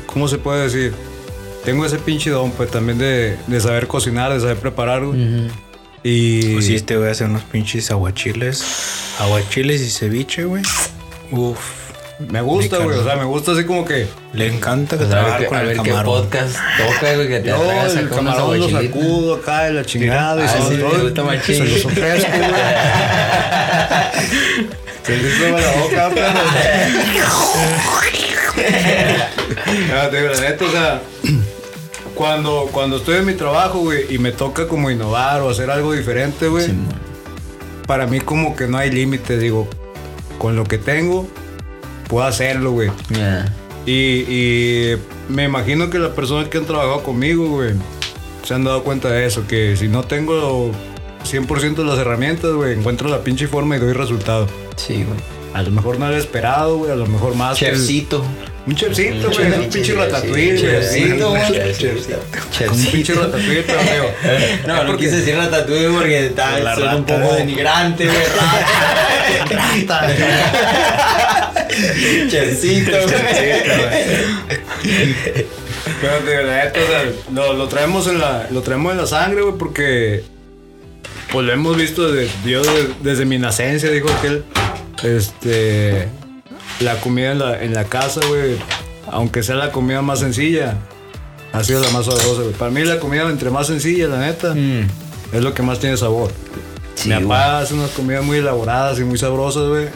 [0.05, 0.93] ¿Cómo se puede decir?
[1.65, 5.49] Tengo ese pinche don, pues también de, de saber cocinar, de saber preparar, güey.
[6.03, 6.53] Y.
[6.53, 8.63] Pues sí, este voy a hacer unos pinches aguachiles.
[9.19, 10.63] Aguachiles y ceviche, güey.
[11.31, 11.59] Uf.
[12.29, 12.97] me gusta, güey.
[12.97, 14.07] O sea, me gusta así como que.
[14.33, 16.23] Le encanta que Pues trabajar qué, con a el ver qué camarón.
[16.23, 20.41] podcast toca, güey, que te Yo, a el camarón lo sacudo acá de la chingada
[20.43, 21.55] y Ah, se sí, te doy, gusta machín.
[21.57, 22.51] Se los ofrezco, güey.
[25.12, 26.28] Se le hizo la boca, pero.
[29.89, 31.02] Ya, te digo, la neta, o sea,
[32.15, 35.91] cuando, cuando estoy en mi trabajo, güey, y me toca como innovar o hacer algo
[35.91, 36.74] diferente, güey, Sí,
[37.88, 39.67] para mí como que no hay límite, digo,
[40.38, 41.28] con lo que tengo,
[42.08, 42.89] puedo hacerlo, güey.
[43.86, 44.97] Y, y
[45.28, 47.74] me imagino que las personas que han trabajado conmigo, güey,
[48.43, 50.71] se han dado cuenta de eso, que si no tengo
[51.23, 54.47] 100% de las herramientas, güey, encuentro la pinche forma y doy resultado.
[54.75, 55.19] Sí, güey.
[55.53, 57.57] A lo mejor no he esperado, güey, a lo mejor más.
[57.57, 58.23] Chefcito.
[58.65, 59.51] Un chefcito, güey.
[59.51, 60.57] Un pinche ratatouille.
[60.57, 61.41] Chefcito, güey.
[62.69, 64.12] Un pinche ratatouille, pero feo.
[64.67, 67.38] No, no quise decir ratatouille porque está suena un poco güey.
[67.39, 68.17] denigrante, güey.
[69.49, 70.07] Rata.
[72.29, 73.17] Chefcito, güey.
[75.99, 77.03] Pero de neta, o sea,
[77.34, 80.23] lo, lo traemos en la, lo traemos en la sangre, güey, porque
[81.31, 84.43] pues lo hemos visto desde, yo de- desde mi nacencia, dijo aquel.
[85.03, 86.07] Este,
[86.79, 88.55] la comida en la, en la casa, güey,
[89.11, 90.77] aunque sea la comida más sencilla,
[91.53, 92.53] ha sido la más sabrosa, güey.
[92.53, 94.53] Para mí la comida entre más sencilla, la neta,
[95.33, 96.31] es lo que más tiene sabor.
[96.95, 99.87] Sí, mi papá hace unas comidas muy elaboradas y muy sabrosas, güey.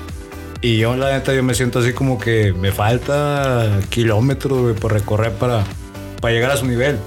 [0.62, 4.92] Y yo, la neta, yo me siento así como que me falta kilómetros, güey, por
[4.94, 5.64] recorrer para,
[6.22, 6.98] para llegar a su nivel.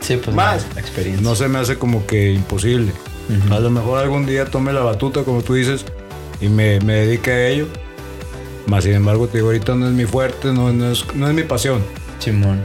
[0.00, 0.66] Sí, pues Más.
[0.74, 1.22] la experiencia.
[1.22, 2.92] No se me hace como que imposible.
[3.50, 5.84] A lo mejor algún día tome la batuta, como tú dices,
[6.40, 7.66] y me, me dedique a ello.
[8.66, 11.34] Más sin embargo, te digo, ahorita no es mi fuerte, no, no es, no es
[11.34, 11.82] mi pasión.
[12.18, 12.60] Simón.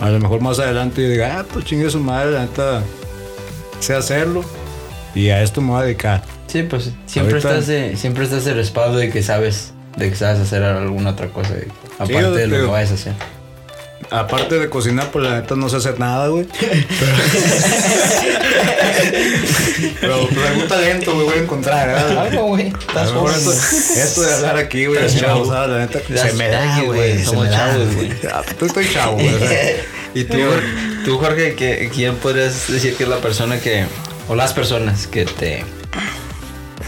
[0.00, 2.82] A lo mejor más adelante yo diga, ah, pues chingue su madre, la neta,
[3.80, 4.44] sé hacerlo.
[5.14, 6.22] Y a esto me voy a dedicar.
[6.46, 10.16] Sí, pues siempre Ahorita- estás de, siempre estás el respaldo de que sabes, de que
[10.16, 11.54] sabes hacer alguna otra cosa,
[11.98, 13.12] aparte de lo que vayas a hacer.
[14.10, 16.46] Aparte de cocinar, pues la neta no sé hacer nada, güey.
[20.00, 22.18] Pero, pero algún talento, güey, voy a encontrar, ¿verdad?
[22.18, 22.66] Algo, güey.
[22.66, 23.52] A Estás esto,
[24.00, 25.52] esto de hablar aquí, güey, Estás es chavo, chavo.
[25.52, 25.70] ¿sabes?
[25.70, 27.24] La neta, se me da, güey.
[27.24, 28.12] somos chavos, güey.
[28.32, 29.34] Ah, Tú estoy chavo, güey.
[29.34, 29.76] o sea,
[30.14, 30.38] ¿Y tú,
[31.04, 31.54] tú Jorge,
[31.94, 33.84] quién podrías decir que es la persona que,
[34.28, 35.64] o las personas que te...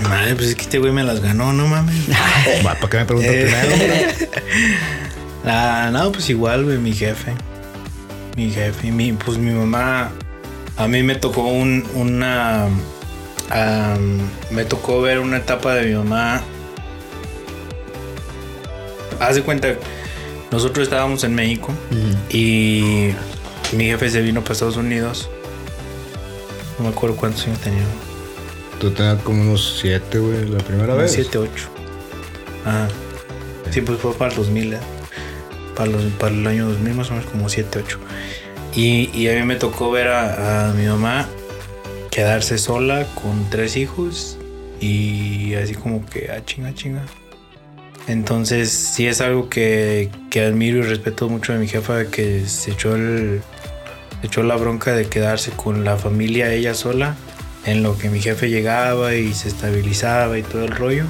[0.09, 1.94] Madre, pues es que este güey me las ganó, no mames.
[2.66, 4.14] va, ¿Para qué me preguntas Eh.
[4.16, 4.31] primero?
[5.44, 7.35] Ah, no, pues igual, güey, mi jefe.
[8.37, 10.11] Mi jefe, mi, pues mi mamá.
[10.76, 12.68] A mí me tocó un, una.
[14.50, 16.42] me tocó ver una etapa de mi mamá.
[19.18, 19.74] Haz de cuenta,
[20.50, 21.74] nosotros estábamos en México
[22.31, 23.11] y
[23.72, 25.29] mi jefe se vino para Estados Unidos.
[26.79, 27.85] No me acuerdo cuántos años tenía.
[28.81, 31.12] Tú tenías como unos siete, güey, la primera vez.
[31.12, 31.50] 7, 8.
[32.64, 32.88] Ajá.
[33.70, 34.79] Sí, pues fue para el 2000, ¿eh?
[35.81, 37.99] Para, los, para el año 2000, más o menos como 7, 8.
[38.75, 41.27] Y, y a mí me tocó ver a, a mi mamá
[42.11, 44.37] quedarse sola con tres hijos
[44.79, 47.03] y así como que, ah, chinga, chinga.
[48.09, 52.73] Entonces, sí es algo que, que admiro y respeto mucho de mi jefa, que se
[52.73, 53.40] echó, el,
[54.21, 57.16] se echó la bronca de quedarse con la familia ella sola,
[57.64, 61.07] en lo que mi jefe llegaba y se estabilizaba y todo el rollo.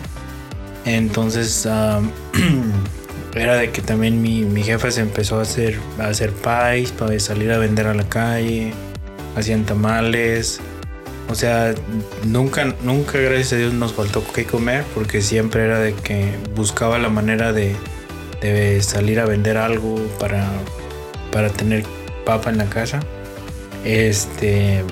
[0.84, 2.12] Entonces, am,
[3.34, 7.18] era de que también mi, mi jefa se empezó a hacer, a hacer pies para
[7.20, 8.72] salir a vender a la calle,
[9.36, 10.60] hacían tamales.
[11.28, 11.74] O sea,
[12.24, 16.98] nunca, nunca, gracias a Dios, nos faltó que comer porque siempre era de que buscaba
[16.98, 17.76] la manera de,
[18.40, 20.48] de salir a vender algo para,
[21.30, 21.84] para tener
[22.24, 23.00] papa en la casa.
[23.84, 24.82] Este,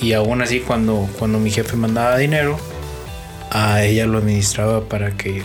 [0.00, 2.58] y aún así, cuando, cuando mi jefe mandaba dinero,
[3.50, 5.42] a ella lo administraba para que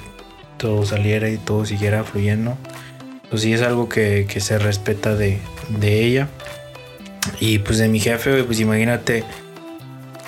[0.58, 2.58] todo saliera y todo siguiera fluyendo.
[3.30, 5.40] Pues sí es algo que, que se respeta de,
[5.70, 6.30] de ella.
[7.40, 9.24] Y pues de mi jefe, pues imagínate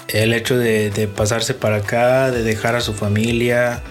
[0.09, 3.81] el hecho de, de pasarse para acá, de dejar a su familia,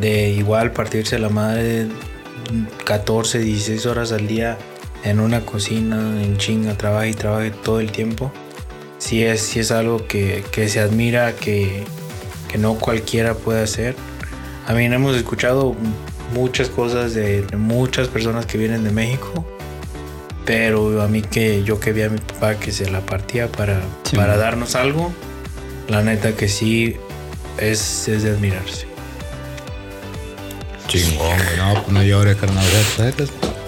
[0.00, 1.86] de igual partirse la madre
[2.84, 4.58] 14, 16 horas al día
[5.04, 8.32] en una cocina, en chinga, trabaja y trabaja todo el tiempo.
[8.98, 11.84] Sí es, sí es algo que, que se admira, que,
[12.48, 13.94] que no cualquiera puede hacer.
[14.66, 15.76] A mí hemos escuchado
[16.34, 19.46] muchas cosas de, de muchas personas que vienen de México,
[20.44, 23.80] pero a mí que yo que vi a mi papá que se la partía para,
[24.04, 25.12] Sí, para darnos algo,
[25.88, 26.96] la neta que sí
[27.58, 28.86] es, es de admirarse.
[30.88, 31.56] Chingón, güey.
[31.56, 32.64] No, pues no llores, carnal.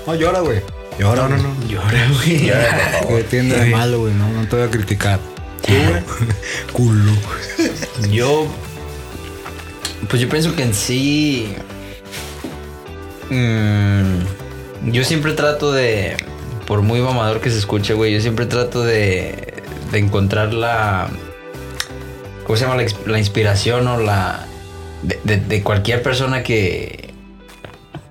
[0.07, 0.63] No llora, güey.
[0.99, 1.69] Llora, No, no, no.
[1.69, 2.51] Llora, güey.
[3.09, 4.15] ¿Qué tiene de malo, güey?
[4.15, 5.21] No, no te voy a criticar.
[6.73, 7.13] Culo.
[8.11, 8.47] Yo.
[10.09, 11.53] Pues yo pienso que en sí.
[13.31, 16.17] mm, yo siempre trato de.
[16.67, 19.55] Por muy mamador que se escuche, güey, yo siempre trato de.
[19.91, 21.09] de encontrar la.
[22.45, 22.77] ¿Cómo se llama?
[22.77, 24.47] La, ins- la inspiración o la.
[25.03, 27.11] De, de- de cualquier persona que.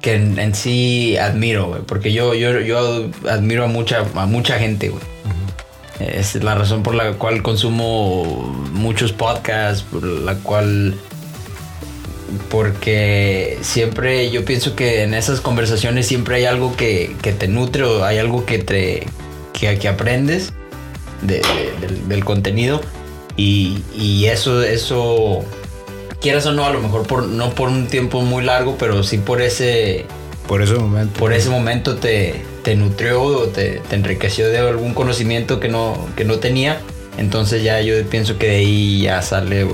[0.02, 1.82] que en, en sí admiro, güey.
[1.82, 5.04] Porque yo, yo, yo admiro a mucha, a mucha gente, güey.
[6.00, 8.24] Es la razón por la cual consumo
[8.72, 10.94] muchos podcasts, por la cual...
[12.50, 17.84] Porque siempre yo pienso que en esas conversaciones siempre hay algo que, que te nutre
[17.84, 19.08] o hay algo que te
[19.54, 20.54] que, que aprendes
[21.22, 22.82] de- de- del, del contenido
[23.36, 25.44] y, y eso, eso,
[26.22, 29.18] quieras o no, a lo mejor por, no por un tiempo muy largo, pero sí
[29.18, 30.06] por ese,
[30.48, 31.20] Por ese momento.
[31.20, 36.08] por ese momento te, te nutrió o te, te enriqueció de algún conocimiento que no,
[36.16, 36.82] que no tenía.
[37.18, 39.66] Entonces ya yo pienso que de ahí ya sale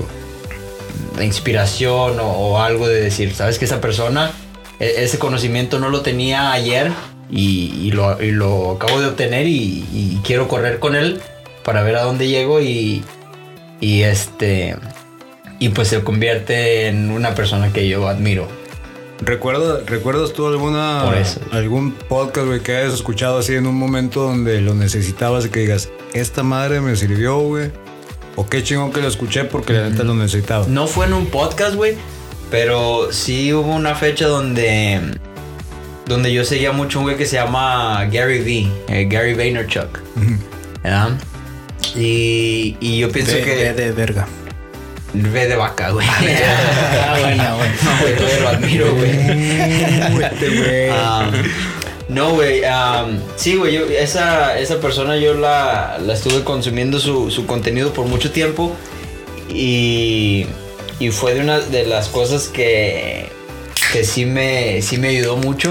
[1.22, 4.32] inspiración o, o algo de decir, sabes que esa persona,
[4.80, 6.90] e- ese conocimiento no lo tenía ayer
[7.30, 11.20] y, y lo, y lo acabo de obtener y, y quiero correr con él
[11.64, 13.04] para ver a dónde llego y,
[13.80, 14.76] y este...
[15.60, 18.48] Y pues se convierte en una persona que yo admiro.
[19.20, 21.04] ¿Recuerda, ¿Recuerdas tú alguna
[21.52, 25.60] algún podcast güey, que hayas escuchado así en un momento donde lo necesitabas y que
[25.60, 27.70] digas, esta madre me sirvió, güey?
[28.36, 30.66] O qué chingón que lo escuché porque la neta lo necesitaba.
[30.68, 31.96] No fue en un podcast, güey.
[32.50, 35.00] Pero sí hubo una fecha donde.
[36.06, 38.68] Donde yo seguía mucho un güey que se llama Gary V.
[38.94, 40.00] eh, Gary Vaynerchuk.
[40.82, 41.10] ¿verdad?
[41.94, 43.44] Y, y yo pienso que.
[43.54, 44.26] ve de verga.
[45.14, 46.06] V de vaca, güey.
[46.08, 47.74] Ah, buena, buena.
[47.84, 49.12] No, güey, lo admiro, güey.
[52.08, 52.60] No, güey.
[52.64, 53.74] um, sí, güey.
[53.74, 58.72] yo- Esa, esa persona yo la, la estuve consumiendo su, su contenido por mucho tiempo.
[59.48, 60.46] Y,
[60.98, 63.26] y fue de una de las cosas que,
[63.92, 65.70] que sí, me, sí me ayudó mucho.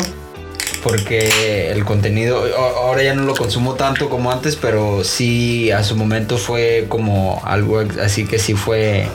[0.82, 5.96] Porque el contenido, ahora ya no lo consumo tanto como antes, pero sí a su
[5.96, 9.08] momento fue como algo así que sí fue...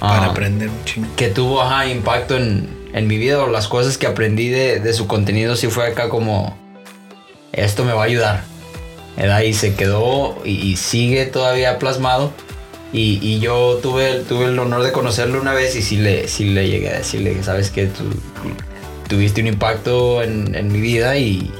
[0.00, 1.08] Para ah, aprender un chingo.
[1.16, 4.92] que tuvo ajá, impacto en, en mi vida o las cosas que aprendí de, de
[4.92, 6.56] su contenido sí fue acá como
[7.52, 8.44] esto me va a ayudar
[9.16, 9.40] ¿verdad?
[9.42, 12.32] y se quedó y, y sigue todavía plasmado
[12.92, 16.44] y, y yo tuve, tuve el honor de conocerlo una vez y sí le, sí
[16.44, 18.04] le llegué a decirle que sabes que tú
[19.08, 21.50] tuviste un impacto en, en mi vida y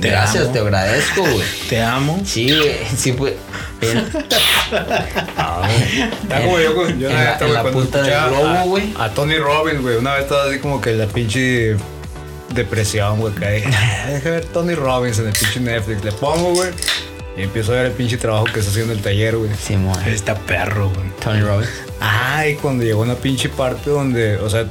[0.00, 0.52] Te gracias, amo.
[0.52, 1.46] te agradezco, güey.
[1.68, 2.20] Te amo.
[2.24, 2.50] Sí,
[2.96, 3.34] sí, pues.
[3.80, 4.18] Está
[6.44, 8.94] como yo, En una la- vez, en güey, la cuando punta del globo, a- güey.
[8.98, 9.96] A, Tony Robbins, güey.
[9.96, 11.76] Una vez estaba así como que la pinche
[12.54, 13.34] depresión, güey.
[13.34, 16.04] Que "Ah, deja ver Tony Robbins en el pinche Netflix.
[16.04, 16.70] Le pongo, güey.
[17.36, 19.50] Y empiezo a ver el pinche trabajo que está haciendo en el taller, güey.
[19.54, 19.96] Simón.
[20.06, 21.08] Está perro, güey.
[21.22, 21.70] Tony Robbins.
[22.00, 24.64] Ah, y cuando llegó una pinche parte donde, o sea,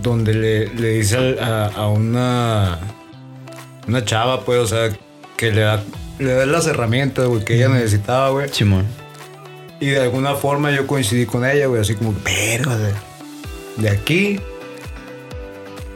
[0.00, 2.78] donde le, le dice a, a una
[3.88, 4.90] una chava, pues, o sea,
[5.36, 5.80] que le da,
[6.18, 8.48] le da las herramientas, güey, que ella necesitaba, güey.
[8.50, 8.86] Simón.
[9.80, 12.70] Y de alguna forma yo coincidí con ella, güey, así como, pero,
[13.76, 14.40] de aquí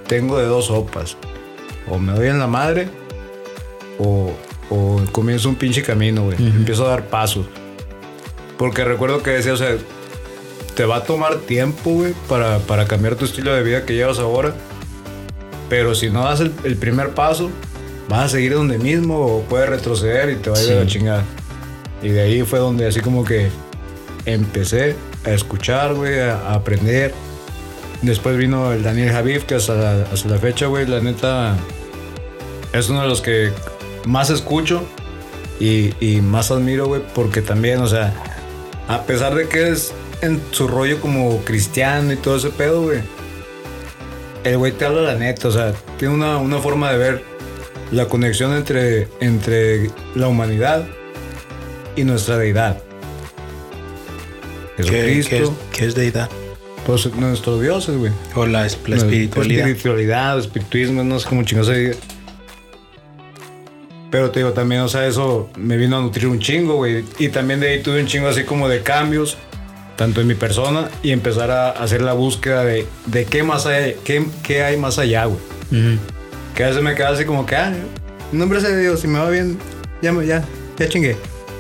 [0.07, 1.17] tengo de dos sopas.
[1.89, 2.89] O me doy en la madre,
[3.99, 4.33] o,
[4.69, 6.37] o comienzo un pinche camino, güey.
[6.39, 7.47] Empiezo a dar pasos.
[8.59, 9.77] Porque recuerdo que decía, o sea,
[10.75, 14.19] te va a tomar tiempo, güey, para, para cambiar tu estilo de vida que llevas
[14.19, 14.55] ahora.
[15.69, 17.51] Pero si no das el, el primer paso,
[18.11, 20.83] vas a seguir donde mismo o puedes retroceder y te va a ir a la
[20.83, 20.89] Sí.
[20.89, 21.25] chingada.
[22.03, 23.49] Y de ahí fue donde así como que
[24.27, 27.15] empecé a escuchar, güey, a, a aprender.
[28.03, 31.57] Después vino el Daniel Javif, que hasta la, hasta la fecha, güey, la neta
[32.73, 33.51] es uno de los que
[34.07, 34.83] más escucho
[35.59, 38.13] y, y más admiro, güey, porque también, o sea,
[38.89, 39.93] a pesar de que es
[40.23, 43.01] en su rollo como cristiano y todo ese pedo, güey,
[44.45, 47.25] el güey te habla la neta, o sea, tiene una, una forma de ver
[47.91, 50.87] la conexión entre, entre la humanidad
[51.97, 52.83] y nuestra deidad.
[54.77, 56.31] ¿Qué, Jesucristo, qué es, qué es deidad?
[56.87, 58.13] pues nuestros dioses, güey.
[58.35, 59.69] O la, la espiritualidad.
[59.69, 61.97] Espiritualidad, espirituismo, no sé cómo chingados se diga.
[64.11, 67.05] Pero te digo, también, o sea, eso me vino a nutrir un chingo, güey.
[67.19, 69.37] Y también de ahí tuve un chingo así como de cambios,
[69.97, 73.97] tanto en mi persona, y empezar a hacer la búsqueda de, de qué más hay,
[74.03, 75.39] qué, qué hay más allá, güey.
[76.55, 77.73] Que a veces me queda así como que, ah,
[78.33, 79.59] nombre de Dios, si me va bien,
[80.03, 80.45] ya, me- ya,
[80.79, 81.17] ya chingué.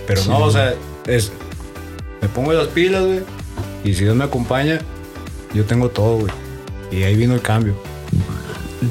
[0.06, 0.74] Pero no, o sea,
[1.06, 1.30] es,
[2.20, 3.20] me pongo las pilas, güey.
[3.84, 4.80] Y si Dios me acompaña,
[5.54, 6.32] yo tengo todo, güey.
[6.90, 7.74] Y ahí vino el cambio.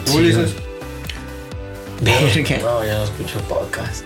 [0.05, 0.33] ¿Tú, Sí.
[2.61, 4.05] No, yo no escucho podcast.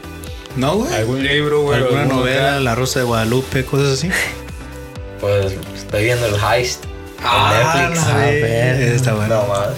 [0.56, 0.94] ¿No, güey?
[0.96, 1.78] ¿Algún libro, güey?
[1.78, 2.60] ¿Alguna ¿Alguna novela?
[2.60, 4.10] La Rosa de Guadalupe, cosas así.
[5.22, 6.84] Pues estoy viendo el Heist
[7.24, 8.08] Ah, en Netflix.
[8.08, 8.82] la a ve- ver.
[8.94, 9.36] Está bueno.
[9.42, 9.70] No más.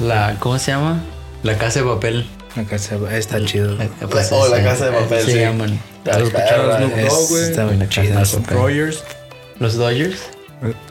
[0.00, 1.04] La, ¿cómo se llama?
[1.42, 2.26] La casa de papel.
[2.56, 3.80] La casa- Está chido.
[3.80, 3.88] Eh,
[4.30, 5.38] Oh, La Casa de Papel, Se sí.
[5.40, 5.80] llaman.
[6.04, 6.78] Ya, ¿Has escuchado a perra,
[7.10, 7.42] Snoop güey?
[7.44, 8.06] está bien La chido.
[8.08, 8.56] casa de Seth papel.
[8.58, 9.04] Rogers.
[9.58, 10.18] ¿Los Dodgers?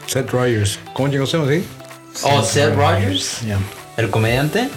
[0.08, 0.80] Seth Rogers.
[0.94, 1.64] ¿Cómo chingos se llama así?
[2.24, 3.38] Oh, Seth Rogers.
[3.98, 4.70] El comediante.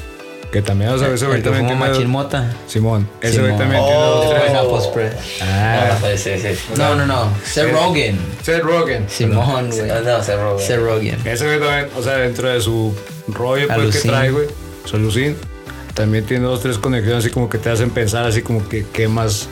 [0.53, 1.81] Que también, o sea, ese güey también tiene...
[1.81, 2.55] machín mota.
[2.69, 3.09] Simón.
[3.21, 3.59] Ese güey Simón.
[3.59, 3.87] también Oh.
[3.87, 4.43] tiene dos, tres.
[4.45, 5.13] Pineapple spread.
[5.43, 6.59] Ah, No, sí, sí, sí.
[6.77, 7.29] No, no, no.
[7.45, 8.19] Seth Rogen.
[8.43, 9.07] Seth Rogen.
[9.09, 9.89] Simón, güey.
[9.89, 10.59] No, no, se robó.
[10.61, 11.19] Seth Rogen.
[11.25, 12.95] Ese güey también, o sea, dentro de su
[13.29, 14.47] rollo pues, que trae, güey,
[14.85, 15.37] su alucin,
[15.95, 19.09] también tiene dos, tres conexiones así como que te hacen pensar así como que qué
[19.09, 19.49] más,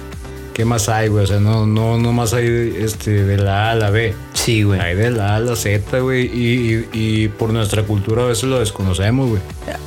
[0.54, 1.24] qué más hay, güey.
[1.24, 4.14] O sea, no, no, no más hay este, de la A a la B.
[4.34, 4.80] Sí, güey.
[4.80, 6.26] Hay de la A a la Z, güey.
[6.26, 6.88] Y, y-
[7.24, 9.42] y por nuestra cultura a veces lo desconocemos, güey.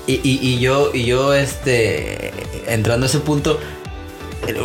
[0.07, 2.31] Y, y- y yo, y yo, este,
[2.67, 3.59] entrando a ese punto,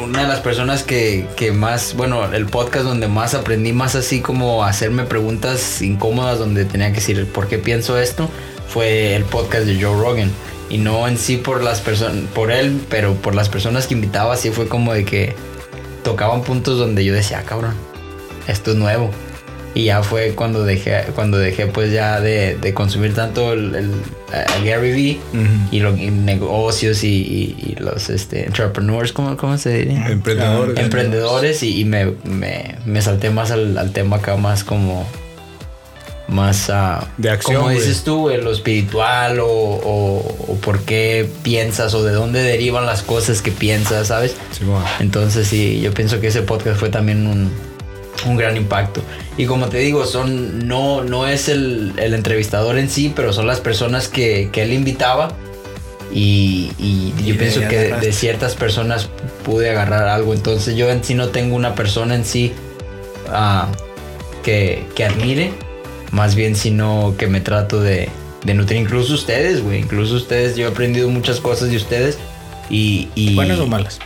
[0.02, 4.20] una de las personas que, que más, bueno, el podcast donde más aprendí, más así
[4.20, 8.28] como hacerme preguntas incómodas, donde tenía que decir por qué pienso esto,
[8.68, 10.30] fue el podcast de Joe Rogan.
[10.70, 14.34] Y no en sí por las personas, por él, pero por las personas que invitaba,
[14.34, 15.34] así fue como de que
[16.04, 17.74] tocaban puntos donde yo decía, "Ah, cabrón,
[18.46, 19.10] esto es nuevo.
[19.74, 23.90] Y ya fue cuando dejé, cuando dejé pues ya de, de consumir tanto el, el-
[24.64, 25.20] Gary Vee
[25.72, 30.06] y los negocios y, y- y los este, entrepreneurs, ¿cómo, cómo se diría?
[30.08, 30.78] Emprendedores.
[30.78, 35.06] Emprendedores y, y me, me, me salté más al, al tema acá más como
[36.30, 41.28] más ah, De acción, como dices tú güey, lo espiritual o, o- o por qué
[41.42, 44.80] piensas o de dónde derivan las cosas que piensas sabes Sí, güey.
[45.00, 47.50] entonces sí, yo pienso que ese podcast fue también un,
[48.26, 49.00] un gran impacto.
[49.38, 53.46] Y como te digo, son no, no es el, el entrevistador en sí, pero son
[53.46, 55.32] las personas que, que él invitaba.
[56.12, 59.08] Y, y Y yo pienso que de, de ciertas personas
[59.44, 60.34] pude agarrar algo.
[60.34, 62.52] Entonces yo en sí no tengo una persona en sí
[63.30, 63.68] ah,
[64.42, 65.52] que, que admire.
[66.12, 68.08] Más bien sino que me trato de,
[68.44, 68.80] de nutrir.
[68.80, 69.78] Incluso ustedes, güey.
[69.80, 70.56] Incluso ustedes.
[70.56, 72.18] Yo he aprendido muchas cosas de ustedes.
[72.68, 73.98] Y, y ¿Buenas o malas?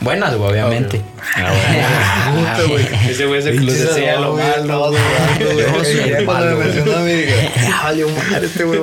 [0.00, 1.00] Buenas, güey, obviamente.
[2.68, 2.86] Güey.
[3.10, 4.92] Ese güey se los decía lo malo.
[5.38, 8.80] Yo soy el malo, madre este güey.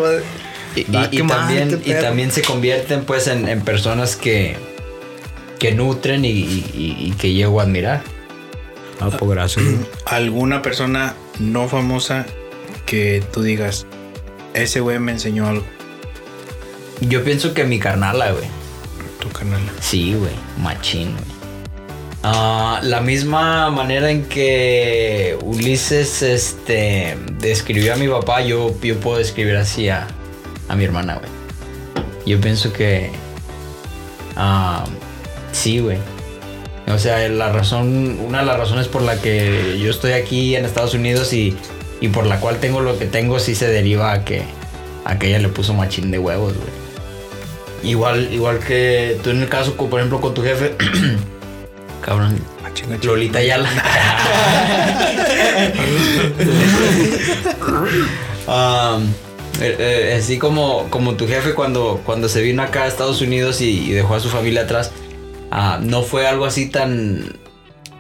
[0.75, 4.55] Y, y- también, y también se convierten pues en, en personas que,
[5.59, 8.01] que nutren y, y- y que llego a admirar.
[8.99, 9.65] Ah, pues gracias.
[10.05, 12.25] ¿Alguna persona no famosa
[12.87, 13.85] que tú digas,
[14.55, 15.63] ese güey me enseñó algo?
[17.01, 18.45] Yo pienso que mi carnala, güey.
[19.19, 19.61] Tu canal.
[19.79, 20.33] Sí, güey.
[20.57, 21.37] Machín, güey.
[22.23, 29.19] Ah, la misma manera en que Ulises este, describió a mi papá, yo, yo puedo
[29.19, 30.07] describir así a,
[30.67, 31.29] a mi hermana, güey.
[32.25, 33.11] Yo pienso que...
[34.35, 34.83] ah,
[35.51, 35.99] sí, güey.
[36.87, 40.65] O sea, la razón, una de las razones por la que yo estoy aquí en
[40.65, 41.55] Estados Unidos y,
[41.99, 44.43] y por la cual tengo lo que tengo, sí se deriva a que,
[45.05, 46.87] a que ella le puso machín de huevos, güey.
[47.83, 50.75] Igual, igual que tú en el caso, por ejemplo, con tu jefe.
[52.01, 52.39] Cabrón.
[53.03, 53.69] Lolita Ayala.
[58.47, 59.03] Um,
[59.59, 63.59] eh, eh, así como, como tu jefe cuando, cuando se vino acá a Estados Unidos
[63.59, 64.91] y, y dejó a su familia atrás,
[65.51, 67.33] ah, no fue algo así tan,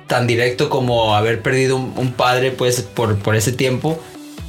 [0.07, 3.99] tan directo como haber perdido un, un padre pues por, por ese tiempo,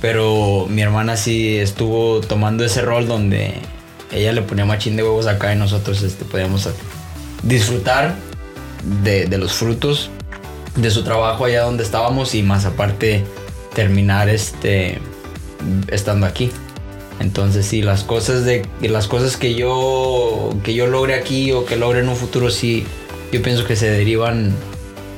[0.00, 3.54] pero mi hermana sí estuvo tomando ese rol donde
[4.12, 6.68] ella le ponía machín de huevos acá y nosotros este, podíamos
[7.42, 8.14] disfrutar
[9.02, 10.10] de, de los frutos
[10.76, 13.24] de su trabajo allá donde estábamos y más aparte
[13.74, 14.98] terminar este
[15.88, 16.50] estando aquí.
[17.20, 21.76] Entonces sí, las cosas de las cosas que yo que yo logre aquí o que
[21.76, 22.86] logre en un futuro sí
[23.32, 24.54] yo pienso que se derivan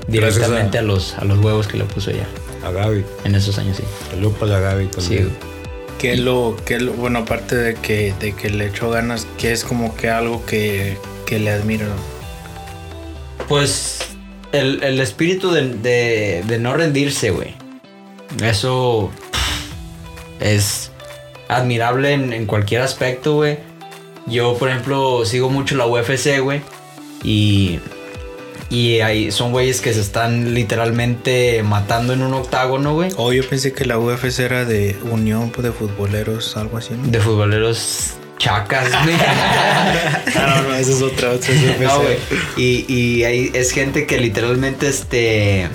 [0.08, 2.26] directamente a- a, los a los huevos que le puso ella
[2.64, 3.04] A Gaby.
[3.24, 3.84] en esos años sí.
[4.10, 4.90] Saludos para Gaby Sí.
[5.00, 5.24] también.
[5.24, 5.36] güey.
[5.98, 9.52] ¿Qué es lo, qué lo- bueno, aparte de que, de que le echó ganas, qué
[9.52, 11.86] es como que algo que, que le admiro?
[13.48, 13.98] Pues
[14.52, 17.54] el, el espíritu de, de- de no rendirse, güey.
[18.42, 19.10] Eso
[20.40, 20.90] es
[21.48, 23.58] admirable en, en cualquier aspecto, güey.
[24.26, 26.60] Yo, por ejemplo, sigo mucho la UFC, güey.
[27.24, 27.80] Y,
[28.70, 33.10] y ahí son güeyes que se están literalmente matando en un octágono, güey.
[33.16, 37.06] Oh, yo pensé que la UFC era de Unión de Futboleros, algo así, ¿no?
[37.08, 39.16] De futboleros chacas, güey.
[39.26, 41.80] Ah, no, no, eso es otra, otra UFC.
[41.80, 42.16] No, güey.
[42.56, 45.68] Y, y ahí es gente que literalmente este.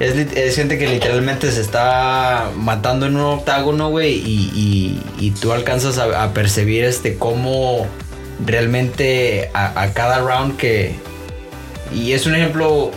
[0.00, 4.14] Es, gente que literalmente se está matando en un octágono, güey.
[4.14, 7.86] Y, y- y tú alcanzas a, a percibir este cómo
[8.44, 10.94] realmente a, a cada round que.
[11.92, 12.90] Y es un ejemplo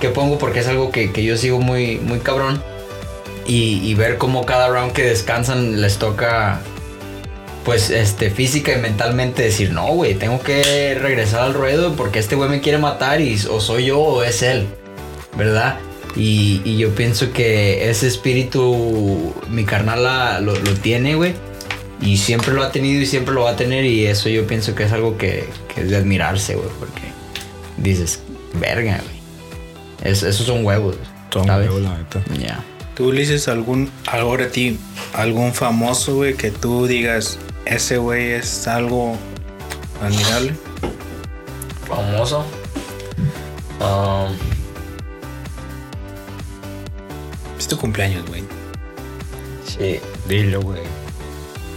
[0.00, 2.62] que pongo porque es algo que, que yo sigo muy, muy cabrón.
[3.46, 6.60] Y, y ver cómo cada round que descansan les toca
[7.64, 12.34] pues este física y mentalmente decir, no, güey, tengo que regresar al ruedo porque este
[12.34, 14.66] güey me quiere matar y o soy yo o es él,
[15.36, 15.78] ¿verdad?
[16.16, 21.34] Y, y yo pienso que ese espíritu, mi carnal lo, lo tiene, güey.
[22.00, 24.74] Y siempre lo ha tenido y siempre lo va a tener y eso yo pienso
[24.74, 27.02] que es algo que, que es de admirarse, güey, porque
[27.76, 28.20] dices,
[28.54, 30.12] verga, güey.
[30.12, 30.96] Es- esos son huevos.
[31.32, 31.68] Son ¿sabes?
[31.68, 32.22] huevos, la neta.
[32.38, 32.64] Ya.
[32.94, 34.78] ¿Tú le dices algún, ahora a ti,
[35.14, 39.16] algún famoso, güey, que tú digas, ese güey es algo
[40.02, 40.54] admirable?
[41.88, 42.44] Famoso.
[43.80, 44.34] Um,
[47.58, 48.42] Es tu cumpleaños, güey.
[49.66, 50.00] Sí.
[50.28, 50.82] Dilo, güey.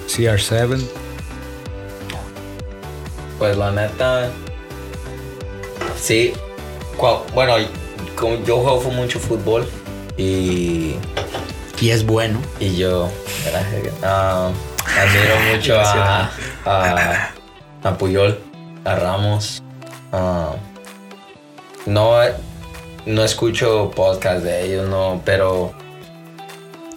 [0.08, 0.84] CR7.
[3.38, 4.30] Pues la neta.
[6.02, 6.34] Sí.
[7.34, 7.56] Bueno,
[8.16, 9.68] como yo juego mucho fútbol
[10.18, 10.96] y,
[11.80, 12.42] Y es bueno.
[12.60, 13.10] y yo
[14.04, 14.52] ah,
[14.98, 16.32] admiro mucho a,
[16.66, 17.32] a,
[17.84, 18.40] a Puyol,
[18.86, 19.62] a Ramos.
[20.12, 20.56] ah,
[21.86, 22.14] no,
[23.06, 25.74] no escucho podcast de ellos, no, pero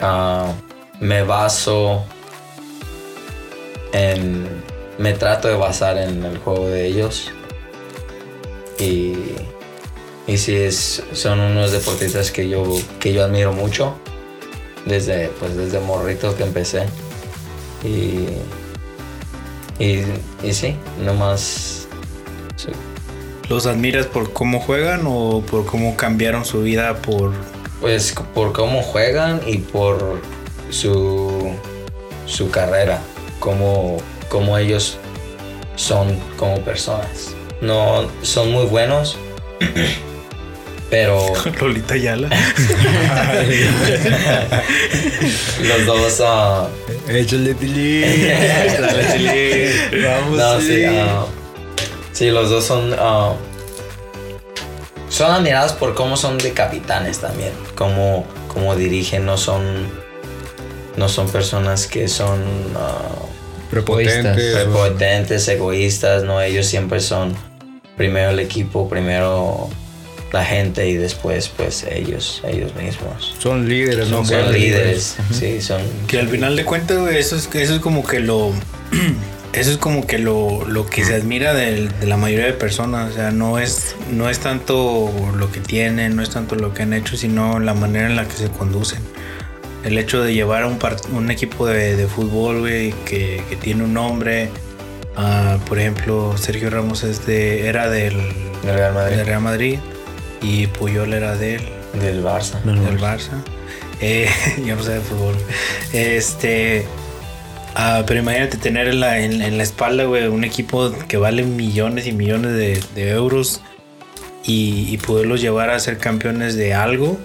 [0.00, 0.52] ah,
[1.00, 2.04] me baso
[3.92, 4.62] en.
[4.98, 7.30] Me trato de basar en el juego de ellos.
[8.78, 9.14] Y.
[10.28, 12.62] Y sí, es, son unos deportistas que yo,
[13.00, 13.94] que yo admiro mucho.
[14.84, 16.84] Desde, pues, desde morrito que empecé.
[17.82, 18.26] Y.
[19.82, 20.02] Y,
[20.42, 21.88] y sí, nomás.
[22.56, 22.68] sí,
[23.48, 27.32] ¿Los admiras por cómo juegan o por cómo cambiaron su vida por...
[27.80, 30.20] Pues por cómo juegan y por
[30.68, 31.54] su,
[32.26, 33.00] su carrera,
[33.38, 33.98] cómo,
[34.28, 34.98] cómo ellos
[35.76, 37.34] son como personas.
[37.60, 39.16] No son muy buenos,
[40.90, 42.28] pero Lolita Yala?
[45.62, 46.68] los dos ah,
[47.08, 48.04] Échale, Tilly.
[50.04, 51.24] Vamos, no, sí, ah,
[52.12, 53.34] sí, los dos son ah,
[55.08, 59.62] son admirados por cómo son de capitanes también, cómo, cómo dirigen, no son
[60.96, 62.42] no son personas que son
[63.70, 64.54] Prepotentes.
[64.54, 67.34] prepotentes, egoístas, no, ellos siempre son
[67.96, 69.68] primero el equipo, primero
[70.32, 73.34] la gente y después pues ellos, ellos mismos.
[73.38, 74.24] Son líderes, ¿no?
[74.24, 77.80] Son Buenos líderes, sí, son Que al final de cuentas, güey, eso es, eso es
[77.80, 78.52] como que lo...
[79.54, 83.10] Eso es como que lo, lo que se admira del- de, la mayoría de personas.
[83.12, 86.82] O sea, no es, no es tanto lo que tienen, no es tanto lo que
[86.82, 88.98] han hecho, sino la manera en la que se conducen.
[89.84, 93.56] El hecho de llevar a un, part- un equipo de, de fútbol, güey, que, que
[93.56, 94.50] tiene un nombre.
[95.16, 98.16] ah, por ejemplo, Sergio Ramos es de, era del,
[98.62, 99.78] Real Madrid, del Real Madrid
[100.42, 101.62] y Puyol era del,
[102.00, 102.62] del Barça.
[102.62, 103.42] del Barça.
[104.00, 104.28] Eh,
[104.66, 105.36] yo no sé de fútbol.
[105.92, 106.86] Este.
[107.74, 111.42] ah, pero imagínate tener en la, en, en la espalda, güey, un equipo que vale
[111.42, 113.60] millones y millones de, de euros
[114.44, 117.18] y, y poderlos llevar a ser campeones de algo.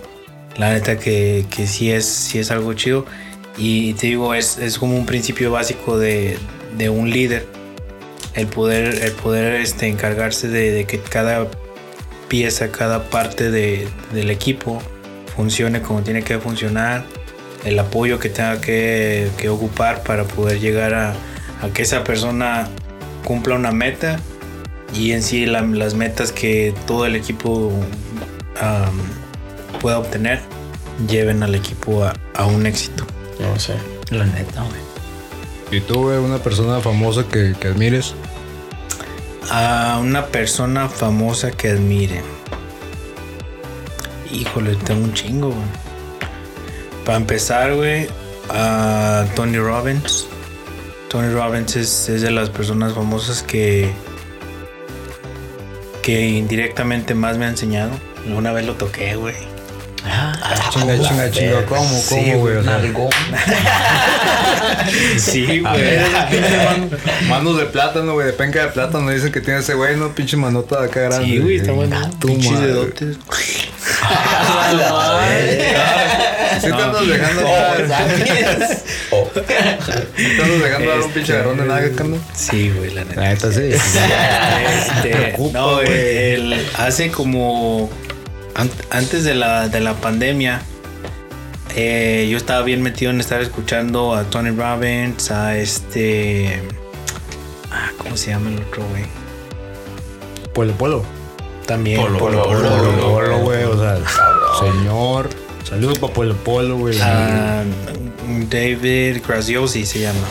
[0.57, 3.05] La neta que, que sí, es, sí es algo chido.
[3.57, 6.37] Y te digo, es, es como un principio básico de,
[6.77, 7.45] de un líder.
[8.33, 11.47] El poder, el poder este, encargarse de, de que cada
[12.33, 14.81] pieza, cada parte de- del equipo
[15.35, 17.05] funcione como tiene que funcionar,
[17.63, 21.11] el apoyo que tenga que, que ocupar para poder llegar a,
[21.61, 22.67] a que esa persona
[23.23, 24.19] cumpla una meta
[24.95, 27.71] y en sí la- las metas que todo el equipo
[28.59, 28.99] am,
[29.79, 30.39] pueda obtener
[31.07, 33.05] lleven al equipo a, a un éxito.
[33.39, 33.75] No sé.
[34.09, 34.81] La neta, güey.
[35.77, 38.15] ¿Y tú, güey, una persona famosa que, que admires?
[39.51, 42.21] A una persona famosa que admire.
[44.31, 45.83] Híjole, tengo un chingo, güey.
[47.05, 48.07] Para empezar, güey,
[48.49, 50.27] a Tony Robbins.
[51.09, 53.91] Tony Robbins es, es de las personas famosas que
[56.03, 57.91] que indirectamente más me ha enseñado.
[58.35, 59.35] Una vez lo toqué, güey.
[60.71, 61.65] Chinga, chinga, chinga.
[61.65, 62.55] ¿Cómo, cómo, güey?
[62.57, 63.09] O sea, Nalgón.
[65.17, 65.97] Sí, güey.
[67.27, 69.09] manos de plátano, güey, de penca de plátano.
[69.09, 70.13] Dicen que tiene ese güey, ¿no?
[70.13, 71.25] Pinche manota de acá grande.
[71.25, 72.09] Sí, güey, está bueno.
[72.19, 72.67] Tu Pinches madre.
[72.67, 73.17] dedotes.
[76.61, 77.41] Sí te andas dejando
[79.11, 82.19] Oh, andas dejando dar un pinche agarrón de nada, carnal.
[82.33, 83.21] Sí, güey, la neta.
[83.21, 83.61] La neta, sí.
[83.73, 85.87] Este, preocupa, no, güey.
[86.33, 87.89] el- hace como
[88.55, 90.61] antes de la, de la pandemia,
[91.75, 96.61] eh, yo estaba bien metido en estar escuchando a Tony Robbins, a este,
[97.71, 99.05] ah, ¿cómo se llama el otro güey?
[100.53, 101.03] Polo, polo.
[101.65, 101.99] También.
[101.99, 103.13] Polo, Polo, Polo, Polo, polo, Polo.
[103.13, 103.63] polo, güey.
[103.63, 103.97] O sea,
[104.59, 105.29] señor.
[105.63, 106.97] Saludos para Polo, polo, güey.
[107.01, 107.63] Ah,
[108.49, 110.27] David Graziosi se llama.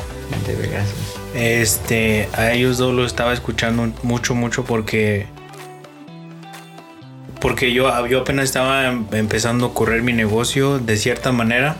[0.47, 0.87] De Vegas.
[1.35, 5.27] Este, a ellos dos lo estaba escuchando mucho, mucho porque.
[7.43, 11.77] Porque yo, yo apenas estaba em- empezando a correr mi negocio de cierta manera.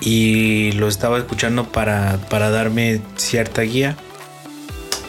[0.00, 3.96] Y lo estaba escuchando para, para darme cierta guía.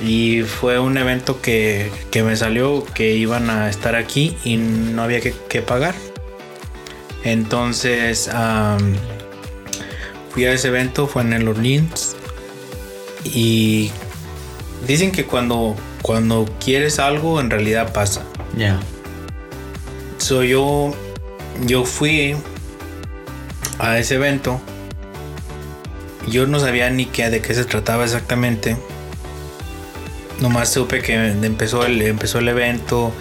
[0.03, 5.03] Y fue un evento que, que me salió que iban a estar aquí y no
[5.03, 5.93] había que, que pagar.
[7.23, 8.29] Entonces
[10.31, 12.15] fui a ese evento, fue en el Orleans.
[13.25, 13.91] Y
[14.87, 18.23] dicen que cuando, cuando quieres algo, en realidad pasa.
[18.57, 18.79] Ya.
[20.29, 20.93] So yo,
[21.65, 22.35] yo fui
[23.79, 24.61] a ese evento.
[26.27, 28.77] Yo no sabía ni qué, de qué se trataba exactamente.
[30.39, 33.11] Nomás supe que empezó el, empezó el evento.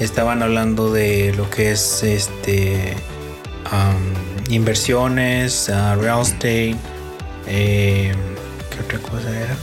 [0.00, 2.96] Estaban hablando de lo que es este
[4.48, 5.68] inversiones,
[6.00, 6.76] real estate.
[7.46, 8.14] eh,
[8.70, 9.56] ¿Qué otra cosa era?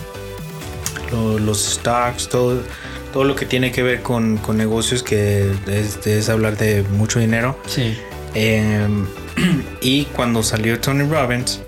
[1.11, 2.61] Lo- los stocks, todo,
[3.11, 7.19] todo lo que tiene que ver con, con negocios que es, es hablar de mucho
[7.19, 7.57] dinero.
[7.67, 7.95] Sí.
[8.35, 8.87] Eh,
[9.81, 11.61] y cuando salió Tony Robbins,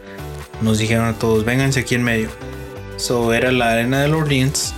[0.62, 2.30] nos dijeron a todos, vénganse aquí en medio.
[2.98, 4.74] So era la arena de los Orleans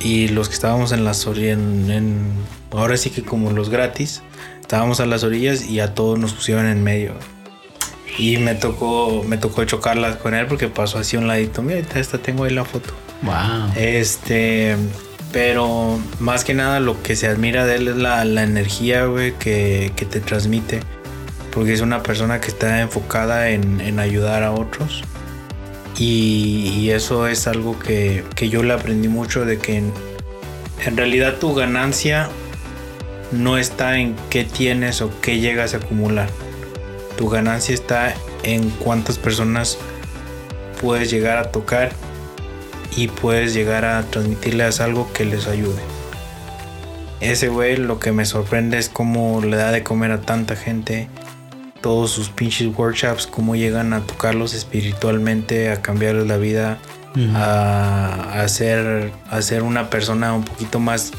[0.00, 2.32] y los que estábamos en las orillas, en, en-
[2.72, 4.22] ahora sí que como los gratis,
[4.60, 7.12] estábamos a las orillas y a todos nos pusieron en medio.
[8.18, 11.62] Y me tocó, me tocó chocarlas con él porque pasó así a un ladito.
[11.62, 12.92] Mira, esta tengo ahí la foto.
[13.22, 13.72] Wow.
[13.76, 14.76] Este,
[15.32, 19.92] pero más que nada lo que se admira de él es la, energía, güey, que,
[19.96, 20.80] que te transmite.
[21.52, 25.02] Porque es una persona que está enfocada en, en ayudar a otros.
[25.98, 31.54] Y, eso es algo que, que yo le aprendí mucho de que en realidad tu
[31.54, 32.30] ganancia
[33.32, 36.28] no está en qué tienes o qué llegas a acumular.
[37.16, 39.78] Tu ganancia está en cuántas personas
[40.80, 41.92] puedes llegar a tocar
[42.96, 45.80] y puedes llegar a transmitirles algo que les ayude.
[47.20, 51.08] Ese güey lo que me sorprende es cómo le da de comer a tanta gente,
[51.82, 56.78] todos sus pinches workshops, cómo llegan a tocarlos espiritualmente, a cambiarles la vida,
[57.34, 61.12] a, a ser, a ser una persona un poquito más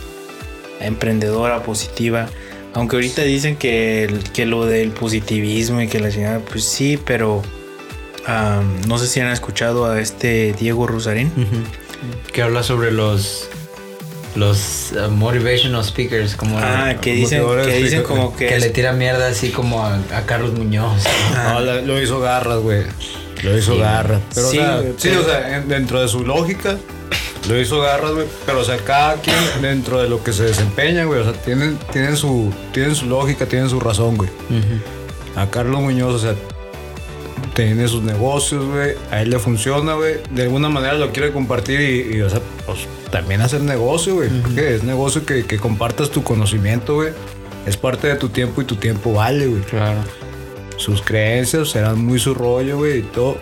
[0.80, 2.28] emprendedora, positiva.
[2.74, 7.44] Aunque ahorita dicen que, que lo del positivismo y que la chingada, pues sí, pero
[8.28, 11.32] am, no sé si han escuchado a este Diego Rosarín.
[12.34, 13.48] Que habla sobre los
[14.36, 18.70] los uh, motivational speakers como Ah, que dicen, que dicen como que, que es- le
[18.70, 21.04] tira mierda así como a, a Carlos Muñoz.
[21.34, 22.84] No, la- lo hizo garras, güey.
[23.44, 23.80] Lo hizo Sí.
[23.80, 24.22] garras.
[24.34, 26.78] Pero, Sí, o sea, sí, o sea, en- dentro de su lógica,
[27.50, 28.28] lo hizo garras, güey.
[28.46, 31.20] Pero, o sea, cada quien dentro de lo que se desempeña, güey.
[31.20, 34.30] O sea, tienen, tienen, su, tienen su lógica, tienen su razón, güey.
[35.36, 36.36] A Carlos Muñoz, o sea,
[37.54, 38.92] tiene sus negocios, güey.
[39.12, 40.16] A él le funciona, güey.
[40.32, 44.30] De alguna manera lo quiere compartir y, y, o sea, pues también hacer negocio, güey.
[44.42, 47.10] Porque es negocio que, que compartas tu conocimiento, güey.
[47.66, 49.62] Es parte de tu tiempo y tu tiempo vale, güey.
[49.64, 50.00] Claro.
[50.78, 53.38] Sus creencias serán muy su rollo, güey, y todo.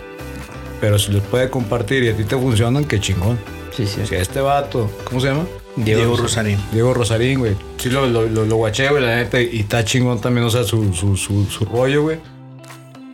[0.82, 3.38] Pero si los puede compartir y a ti te funcionan, qué chingón.
[3.76, 4.02] Sí, sí.
[4.06, 5.46] Si a este vato, ¿cómo se llama?
[5.76, 6.58] Diego Rosarín.
[6.74, 7.56] Diego Rosarín, güey.
[7.78, 9.42] Sí, lo, lo, lo, lo guaché, güey, la neta.
[9.42, 12.18] Y está chingón también, o sea, su, su, su, su rollo, güey.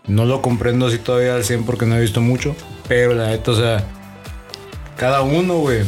[0.08, 2.56] No lo comprendo así todavía al 100 porque no he visto mucho.
[2.88, 3.84] Pero la neta, o sea,
[4.98, 5.84] cada uno, güey.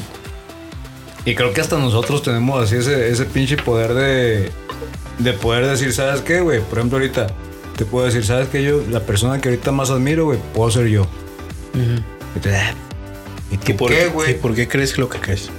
[1.25, 4.51] Y creo que hasta nosotros tenemos así ese, ese pinche poder de,
[5.19, 6.61] de poder decir, ¿sabes qué, güey?
[6.61, 7.27] Por ejemplo, ahorita
[7.75, 8.63] te puedo decir, ¿sabes qué?
[8.63, 11.05] Yo, la persona que ahorita más admiro, güey, puedo ser yo.
[11.75, 12.73] Y "Ah,
[13.51, 14.31] ¿Y tú ¿Y por qué, qué, güey?
[14.31, 15.49] ¿Y por qué crees lo que crees?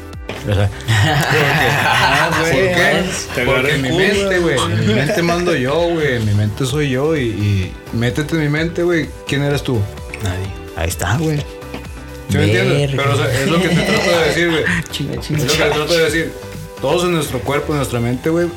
[0.52, 3.02] O sea, Ah, ¿Por qué?
[3.34, 4.56] Te Porque en mi en mente, güey.
[4.58, 6.16] En mi mente mando yo, güey.
[6.16, 7.16] En mi mente soy yo.
[7.16, 9.08] Y, y métete en mi mente, güey.
[9.26, 9.80] ¿Quién eres tú?
[10.22, 10.46] Nadie.
[10.76, 11.38] Ahí está, güey.
[12.28, 12.90] ¿Sí me entiendes?
[12.94, 14.64] Pero o sea, es lo que te trato de decir, güey.
[14.90, 16.32] Chinga, Es lo que te trato de decir.
[16.80, 18.48] Todos en nuestro cuerpo, en nuestra mente, güey.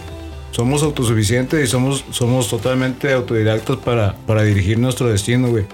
[0.51, 5.65] Somos autosuficientes y somos, somos totalmente autodidactas para, para dirigir nuestro destino, güey.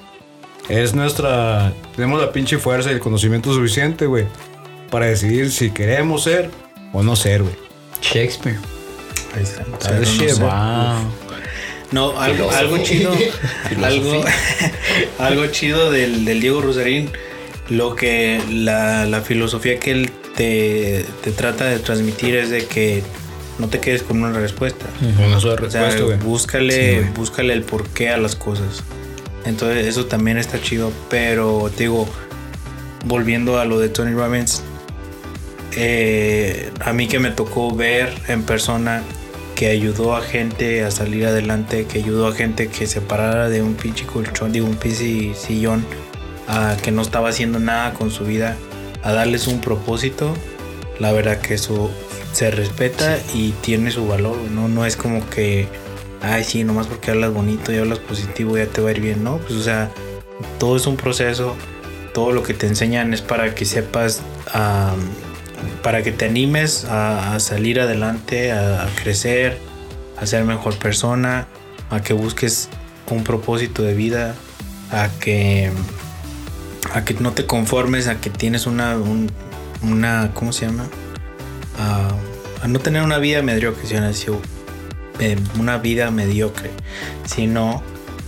[0.70, 1.74] Es nuestra.
[1.96, 4.26] Tenemos la pinche fuerza y el conocimiento suficiente, güey.
[4.90, 6.50] Para decidir si queremos ser
[6.94, 7.56] o no ser, güey.
[8.02, 8.58] Shakespeare.
[9.36, 9.64] Ahí está.
[11.92, 12.12] No.
[12.12, 12.20] Wow.
[12.20, 13.14] Algo, algo chido.
[13.84, 14.24] algo,
[15.20, 17.10] algo chido del, del Diego Rosarín.
[17.70, 23.04] Lo que la, la filosofía que él te, te trata de transmitir es de que
[23.60, 24.86] no te quedes con una respuesta.
[25.26, 26.18] Una sola O sea, respuesta, güey.
[26.20, 28.84] búscale, búscale el porqué a las cosas.
[29.46, 30.92] Entonces, eso también está chido.
[31.10, 32.08] Pero te digo,
[33.06, 34.62] volviendo a lo de Tony Robbins,
[35.80, 39.04] eh, a mí que me tocó ver en persona
[39.56, 43.62] que ayudó a gente a salir adelante, que ayudó a gente que se parara de
[43.62, 45.86] un pinche colchón, digo, un pinche sillón,
[46.48, 48.58] a que no estaba haciendo nada con su vida,
[49.04, 50.34] a darles un propósito,
[51.00, 51.92] la verdad que eso
[52.32, 54.68] se respeta y tiene su valor, ¿no?
[54.68, 55.68] No es como que,
[56.22, 59.24] ay, sí, nomás porque hablas bonito y hablas positivo ya te va a ir bien,
[59.24, 59.38] ¿no?
[59.38, 59.92] Pues, o sea,
[60.60, 61.56] todo es un proceso,
[62.14, 64.22] todo lo que te enseñan es para que sepas,
[64.54, 64.96] ah,
[65.82, 69.58] para que te animes a, salir adelante, a, crecer,
[70.18, 71.48] a ser mejor persona,
[71.90, 72.70] a que busques
[73.10, 74.36] un propósito de vida,
[74.92, 75.72] a que,
[76.94, 79.32] a que no te conformes, a que tienes una, un-
[79.82, 80.88] una ¿cómo se llama?
[81.80, 83.84] A, no tener una vida mediocre,
[85.20, 86.72] eh, una vida mediocre,
[87.26, 87.82] sino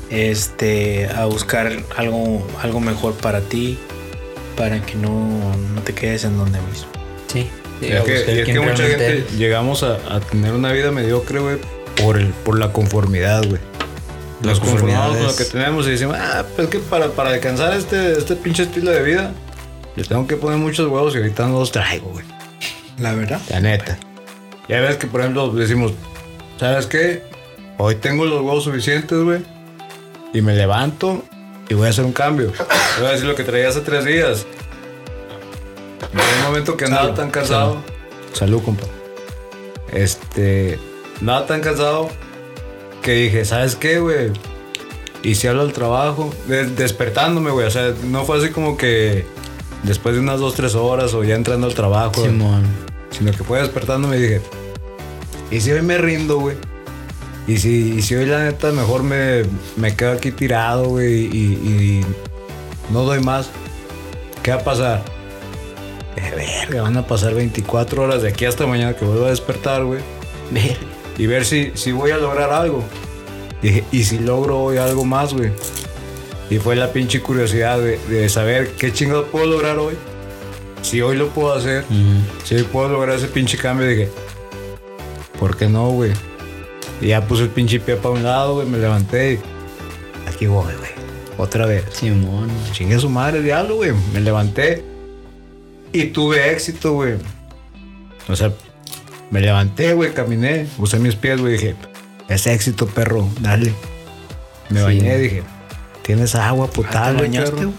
[0.10, 3.78] este, a buscar algo, algo mejor para ti,
[4.56, 5.12] para que no,
[5.76, 6.99] no te quedes en donde mismo.
[7.32, 7.50] Sí.
[7.82, 11.40] Y es que, y es que mucha gente llegamos a, a tener una vida mediocre,
[11.40, 11.58] güey,
[12.02, 13.62] por, el, por la conformidad, güey.
[14.42, 17.74] Nos conformamos con lo que tenemos y decimos, ah, pues es que para, para alcanzar
[17.74, 19.34] este, este pinche estilo de vida,
[19.96, 22.26] le tengo que poner muchos huevos y ahorita no los traigo, güey.
[23.00, 23.42] La verdad.
[23.50, 23.98] La neta.
[24.68, 25.94] Ya ves que, por ejemplo, decimos,
[26.58, 27.24] ¿sabes qué?
[27.78, 29.42] Hoy tengo los huevos suficientes, güey.
[30.34, 31.24] Y me levanto
[31.68, 32.54] y voy a hacer un cambio.
[33.00, 34.46] Voy a decir lo que traía hace tres días.
[36.14, 37.78] En un momento que andaba tan cansado.
[38.34, 38.86] Salud, compa.
[39.92, 40.80] Este.
[41.22, 42.10] Nada tan cansado
[43.02, 44.32] que dije, ¿sabes qué, güey?
[45.24, 47.68] Y si hablo del trabajo, de- despertándome, güey.
[47.68, 49.26] O sea, no fue así como que
[49.84, 52.24] después de unas dos, tres horas o ya entrando al trabajo.
[52.24, 52.64] Simón.
[53.12, 54.42] Sino que fue despertándome y dije,
[55.52, 56.56] ¿y si hoy me rindo, güey?
[57.48, 59.44] Y si, y si hoy la neta mejor me,
[59.76, 62.06] me quedo aquí tirado, güey, y, y
[62.92, 63.50] no doy más,
[64.44, 65.04] ¿qué va a pasar?
[66.36, 70.02] Verga, van a pasar 24 horas de aquí hasta mañana que vuelvo a despertar, güey.
[71.18, 72.84] Y ver si, si voy a lograr algo.
[73.62, 75.52] Dije, ¿y si logro hoy algo más, güey?
[76.50, 79.96] Y fue la pinche curiosidad de, de saber qué chingado puedo lograr hoy.
[80.82, 81.84] Si hoy lo puedo hacer,
[82.46, 84.10] si hoy puedo lograr ese pinche cambio, dije,
[85.38, 86.14] ¿por qué no, güey?
[87.02, 90.74] Y ya puse el pinche pie para un lado, güey, me levanté y aquí voy,
[90.74, 90.92] güey.
[91.38, 91.84] Otra vez.
[91.92, 92.50] Simón.
[92.72, 93.92] Chingue su madre, diablo, güey.
[94.14, 94.84] Me levanté
[95.94, 97.14] y tuve éxito, güey.
[98.28, 98.52] O sea,
[99.32, 101.76] me levanté, güey, caminé, usé mis pies, güey, dije,
[102.28, 103.74] es éxito, perro, dale.
[104.70, 104.86] Me Sí.
[104.86, 105.44] bañé, dije,
[106.04, 107.68] tienes agua potable, bañaste, perro?
[107.68, 107.74] güey?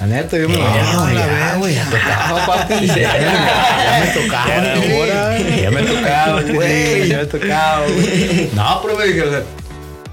[0.00, 1.56] La neta, yo me bañé, Ah, güey, la ya, verga.
[1.56, 2.86] güey, ya tocaba, papi.
[2.86, 8.50] Ya, ya me tocaba, Ya me tocaba, güey, ya me tocaba, güey.
[8.54, 9.42] No, pero me dije, o sea,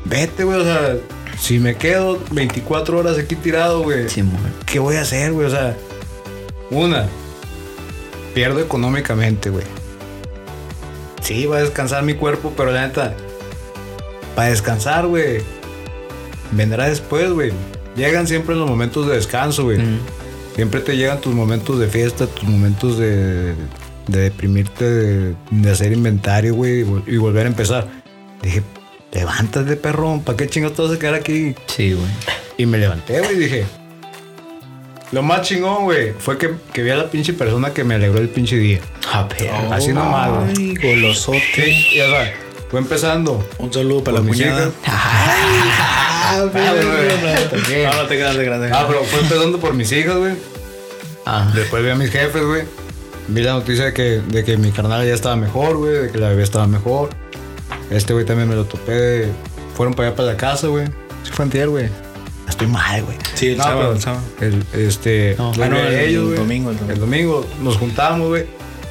[0.05, 0.95] vete, güey, o sea,
[1.39, 4.39] si me quedo 24 horas aquí tirado, güey, Simón.
[4.65, 5.45] ¿qué voy a hacer, güey?
[5.45, 5.75] O sea,
[6.71, 7.05] una,
[8.35, 9.65] pierdo económicamente, güey.
[11.21, 13.15] Sí, va a descansar mi cuerpo, pero la neta,
[14.35, 15.39] para descansar, güey,
[16.51, 17.51] vendrá después, güey.
[17.95, 19.79] Llegan siempre los momentos de descanso, güey.
[20.55, 23.55] Siempre te llegan tus momentos de fiesta, tus momentos de,
[24.07, 27.87] de deprimirte, de, de hacer inventario, güey, y volver a empezar.
[28.41, 28.61] Dije,
[29.13, 31.55] levántate, perrón, ¿para qué chingados te vas a quedar aquí?
[31.67, 32.07] Sí, güey.
[32.57, 33.65] Y me levanté, güey, y dije.
[35.15, 38.19] Lo más chingón, güey, fue que, que vi a la pinche persona que me alegró
[38.19, 38.81] el pinche día.
[39.13, 39.53] Ah, pero.
[39.71, 40.49] Así nomás, güey.
[40.57, 41.39] Ay, golosote.
[41.55, 42.33] Sí, y o sea,
[42.69, 43.47] fue empezando.
[43.57, 44.73] Un saludo para la hijas.
[44.85, 48.69] Ah, no te quedas de grande.
[48.73, 50.33] Ah, pero fue empezando por mis hijas, güey.
[51.25, 52.63] Ah, Después vi a mis jefes, güey.
[53.29, 55.93] Vi la noticia de que, de que mi carnal ya estaba mejor, güey.
[55.93, 57.11] De que la bebé estaba mejor.
[57.89, 59.29] Este güey también me lo topé.
[59.77, 60.87] Fueron para allá para la casa, güey.
[61.23, 61.87] Sí fue antier, güey.
[62.47, 63.17] Estoy mal, güey.
[63.33, 64.23] Sí, el No, sábado, pero el sábado.
[64.41, 65.47] el- este, No.
[65.55, 66.93] los Ah, el domingo, el domingo.
[66.93, 68.45] El domingo nos juntamos, güey.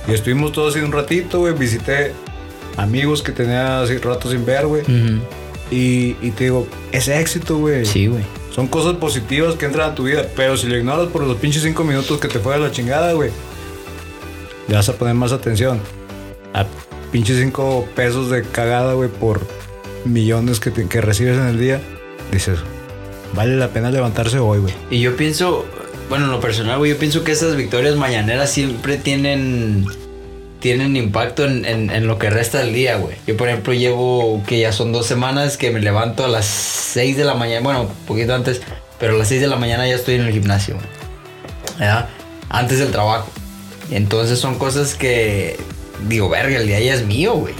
[0.08, 1.54] Y estuvimos todos ahí un ratito, güey.
[1.54, 2.12] Visité
[2.76, 4.82] amigos que tenía así rato sin ver, güey.
[5.70, 7.86] Y, y te digo, es éxito, güey.
[7.86, 8.22] Sí, güey.
[8.54, 10.26] Son cosas positivas que entran a tu vida.
[10.36, 13.12] Pero si lo ignoras por los pinches cinco minutos que te fue a la chingada,
[13.14, 13.30] güey.
[14.68, 15.80] Le vas a poner más atención.
[16.52, 16.66] A
[17.12, 19.40] pinches cinco pesos de cagada, güey, por
[20.04, 21.80] millones que, te- que recibes en el día.
[22.32, 22.58] Dices,
[23.34, 24.74] vale la pena levantarse hoy, güey.
[24.90, 25.64] Y yo pienso,
[26.08, 29.86] bueno, en lo personal, güey, yo pienso que esas victorias mañaneras siempre tienen
[30.60, 33.16] tienen impacto en, en- lo que resta del día, güey.
[33.26, 37.18] Yo, por ejemplo, llevo que ya son dos semanas que me levanto a las 6
[37.18, 38.62] de la mañana, bueno, un poquito antes,
[38.98, 40.86] pero a las 6 de la mañana ya estoy en el gimnasio, güey.
[41.78, 42.08] ¿verdad?
[42.48, 43.28] Antes del trabajo.
[43.90, 45.58] Entonces son cosas que
[46.08, 47.52] digo, verga, el día ya es mío, güey.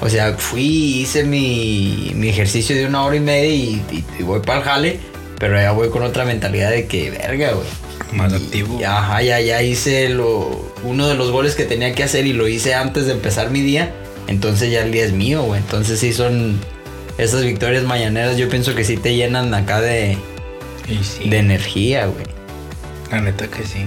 [0.00, 4.22] O sea, fui, hice mi, mi ejercicio de una hora y media y, y- y
[4.22, 5.00] voy para el jale,
[5.38, 7.66] pero ya voy con otra mentalidad de que, verga, güey.
[8.12, 8.80] Más Y- activo.
[8.86, 12.48] Ajá, ya, ya hice lo, uno de los goles que tenía que hacer y lo
[12.48, 13.92] hice antes de empezar mi día.
[14.26, 15.60] Entonces ya el día es mío, güey.
[15.60, 16.58] Entonces sí son
[17.18, 20.18] esas victorias mañaneras, yo pienso que sí te llenan acá de,
[21.02, 22.24] sí, de energía, güey.
[23.10, 23.86] la neta que sí.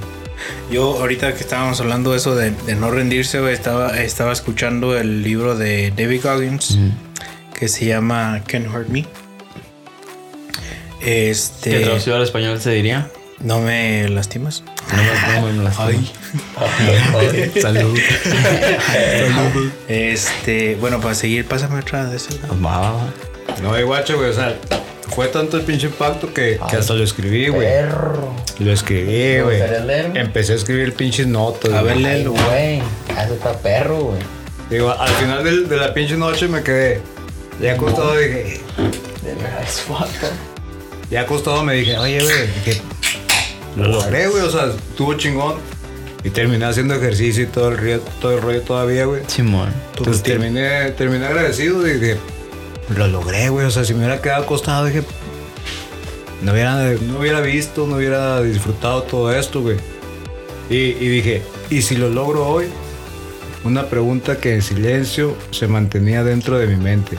[0.71, 5.23] Yo ahorita que estábamos hablando de eso de, de no rendirse, estaba, estaba escuchando el
[5.23, 6.77] libro de David Goggins
[7.57, 9.05] que se llama Can't Hurt Me.
[10.99, 13.09] Que Este, traducido al español se diría.
[13.39, 14.63] no me lastimas.
[14.91, 16.07] No me, no me lastimo.
[16.57, 17.51] Ay.
[17.61, 17.99] Salud.
[19.87, 22.17] Este, bueno, para seguir, pásame otra de
[22.63, 23.11] va.
[23.61, 24.55] No, y guacho, güey, o sea,
[25.09, 27.67] fue tanto el pinche impacto que, que hasta lo escribí, güey.
[27.67, 28.33] Perro.
[28.59, 29.61] Lo escribí, güey.
[30.15, 31.71] Empecé a escribir pinches notas.
[31.73, 31.93] A güey.
[31.93, 32.77] ver, léelo, güey.
[33.09, 34.19] Eso está perro, güey.
[34.69, 37.01] Digo, al final de, la pinche noche me quedé
[37.61, 38.61] ya acostado y dije,
[41.09, 42.81] Ya acostado me dije, oye, güey, dije,
[43.77, 45.55] lo logré, güey, o sea, estuvo chingón.
[46.23, 49.21] Y terminé haciendo ejercicio y todo el, río- todo el rollo todavía, güey.
[49.27, 49.71] Simón.
[49.95, 52.17] Entonces terminé, terminé agradecido y dije,
[52.95, 53.65] lo logré, güey.
[53.65, 55.03] O sea, si me hubiera quedado acostado, dije,
[56.41, 59.77] no hubiera, no hubiera visto, no hubiera disfrutado todo esto, güey.
[60.69, 62.67] Y, y dije, ¿y si lo logro hoy?
[63.63, 67.17] Una pregunta que en silencio se mantenía dentro de mi mente.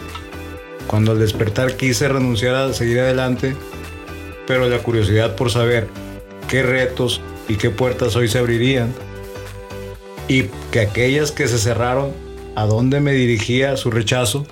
[0.86, 3.54] Cuando al despertar quise renunciar a seguir adelante,
[4.46, 5.88] pero la curiosidad por saber
[6.48, 8.94] qué retos y qué puertas hoy se abrirían
[10.28, 12.12] y que aquellas que se cerraron,
[12.54, 14.46] a dónde me dirigía su rechazo.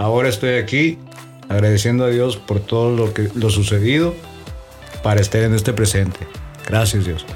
[0.00, 0.96] Ahora estoy aquí
[1.50, 4.14] agradeciendo a Dios por todo lo que lo sucedido
[5.02, 6.18] para estar en este presente.
[6.66, 7.26] Gracias Dios.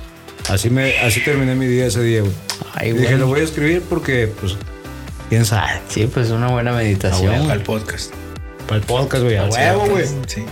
[0.48, 2.32] Así me así terminé mi día ese día, güey.
[2.74, 3.18] Ay, dije, güey.
[3.18, 4.56] lo voy a escribir porque pues
[5.28, 5.72] quién sabe.
[5.90, 7.50] Sí, pues una buena meditación.
[7.50, 8.14] Al podcast.
[8.66, 10.06] Para el podcast, güey, a huevo, güey.
[10.26, 10.44] Sí.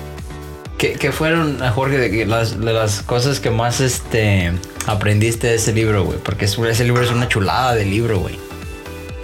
[0.76, 4.52] ¿Qué, qué fueron, a Jorge, de, las, de las cosas que más este,
[4.86, 6.18] aprendiste de ese libro, güey?
[6.18, 8.38] Porque es- ese libro es una chulada de libro, güey.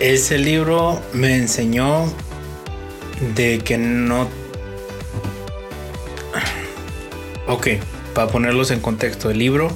[0.00, 2.06] Ese libro me enseñó
[3.34, 4.28] de que no...
[7.46, 7.68] Ok,
[8.14, 9.70] para ponerlos en contexto, el libro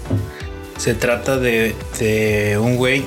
[0.76, 3.05] se trata de, un güey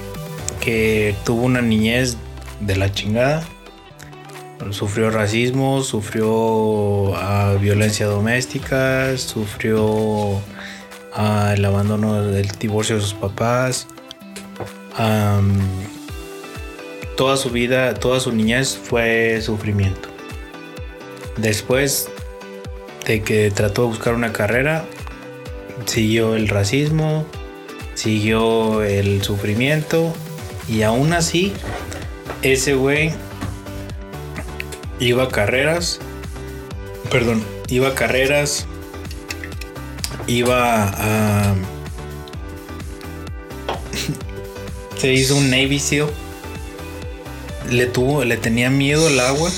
[0.62, 2.18] que tuvo una niñez
[2.62, 3.44] de la chingada.
[4.72, 10.42] Sufrió racismo, sufrió ah, violencia doméstica, sufrió
[11.14, 13.88] ah, el abandono del divorcio de sus papás.
[17.18, 20.15] Toda su vida, toda su niñez fue sufrimiento.
[21.38, 22.10] Después
[23.06, 24.86] de que trató de buscar una carrera,
[25.86, 27.26] siguió el racismo,
[27.94, 30.14] siguió el sufrimiento
[30.68, 31.54] y aún así
[32.42, 33.14] ese güey
[35.00, 36.00] iba a carreras,
[37.12, 38.66] perdón, iba a carreras,
[40.28, 41.56] iba a...
[44.98, 46.08] se hizo un Navy SEAL.
[47.70, 49.50] Le tuvo, le tenía miedo al agua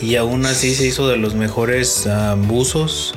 [0.00, 3.14] y aún así se hizo de los mejores ah, buzos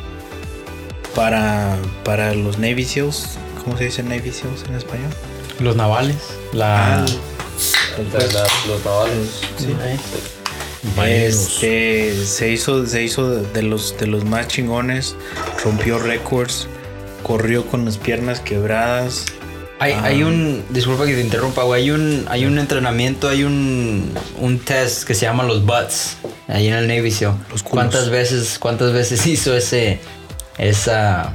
[1.16, 3.38] para, para los Navy SEAls.
[3.64, 5.12] ¿Cómo se dice Navy SEAls en español?
[5.60, 6.18] Los navales.
[6.52, 7.04] La...
[7.04, 7.06] Ah,
[7.98, 9.42] Los, los navales.
[11.08, 15.16] Este, se hizo, se hizo de los, de los más chingones,
[15.64, 16.68] rompió récords,
[17.24, 19.26] corrió con las piernas quebradas.
[19.84, 20.04] Hay, Ah.
[20.06, 24.60] hay un, disculpa que te interrumpa, güey, hay un, hay un entrenamiento, hay un, un
[24.60, 26.18] test que se llama los butts,
[26.48, 27.34] ahí en el Navy SEAL.
[27.52, 27.72] Los culos.
[27.84, 30.00] ¿Cuántas veces, cuántas veces hizo ese,
[30.58, 31.34] esa,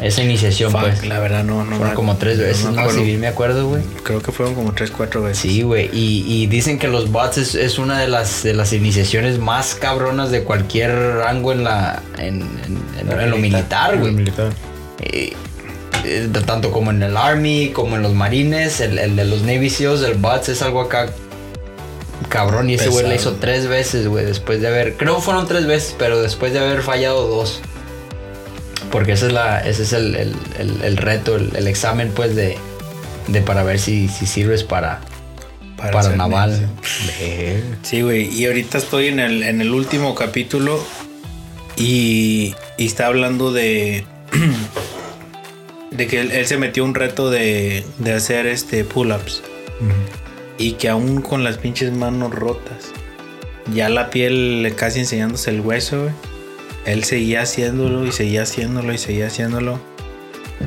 [0.00, 1.06] esa iniciación, Fuck, pues?
[1.06, 2.70] la verdad no, no Fueron como tres no veces, ¿no?
[2.80, 2.98] acuerdo.
[3.00, 3.82] Si bien me acuerdo, güey.
[4.02, 5.42] Creo que fueron como tres, cuatro veces.
[5.42, 5.90] Sí, güey.
[5.92, 9.74] Y, y dicen que los bots es, es una de las, de las iniciaciones más
[9.74, 14.12] cabronas de cualquier rango en la en, en- en- en lo militar, güey.
[14.12, 14.50] militar.
[15.00, 15.34] Eh,
[16.04, 19.70] eh, tanto como en el Army, como en los Marines, el, el de los Navy
[19.70, 21.10] SEALs, el bots es algo acá
[22.28, 22.70] cabrón.
[22.70, 23.30] Y ese güey la Pesado.
[23.32, 24.96] hizo tres veces, güey, después de haber...
[24.96, 27.60] Creo que fueron tres veces, pero después de haber fallado dos.
[28.92, 32.34] Porque ese es, la, ese es el, el- el- el reto, el, el examen, pues,
[32.36, 32.56] de,
[33.28, 35.00] de para ver si, si sirves para,
[35.76, 36.68] para, naval.
[37.82, 38.28] Sí, güey.
[38.32, 40.78] Y ahorita estoy en el, en el último capítulo
[41.76, 44.04] y, y está hablando de.
[46.00, 49.42] de que él, él se metió un reto de, de hacer este pull-ups.
[50.58, 52.90] Y que aún con las pinches manos rotas,
[53.74, 56.12] ya la piel casi enseñándose el hueso, güey.
[56.86, 59.78] Él seguía haciéndolo y seguía haciéndolo y seguía haciéndolo.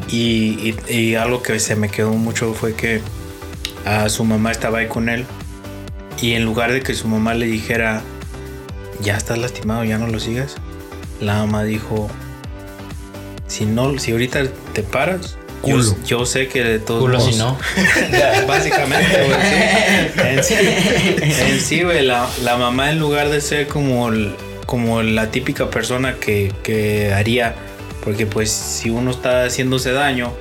[0.10, 3.02] Y, y- y algo que se me quedó mucho fue que
[3.86, 5.26] a su mamá estaba ahí con él.
[6.22, 8.02] Y en lugar de que su mamá le dijera,
[9.02, 10.56] ya estás lastimado, ya no lo sigas,
[11.20, 12.10] la mamá dijo,
[13.48, 15.96] si no, si ahorita te paras, yo, Culo.
[16.06, 17.58] yo sé que de todos Culo modos- si no.
[18.48, 20.16] Básicamente, güey, sí.
[20.22, 20.56] En sí,
[21.42, 24.36] en sí, güey, la, la mamá en lugar de ser como, el-
[24.66, 27.56] como la típica persona que, que haría,
[28.04, 30.34] porque pues si uno está haciéndose daño,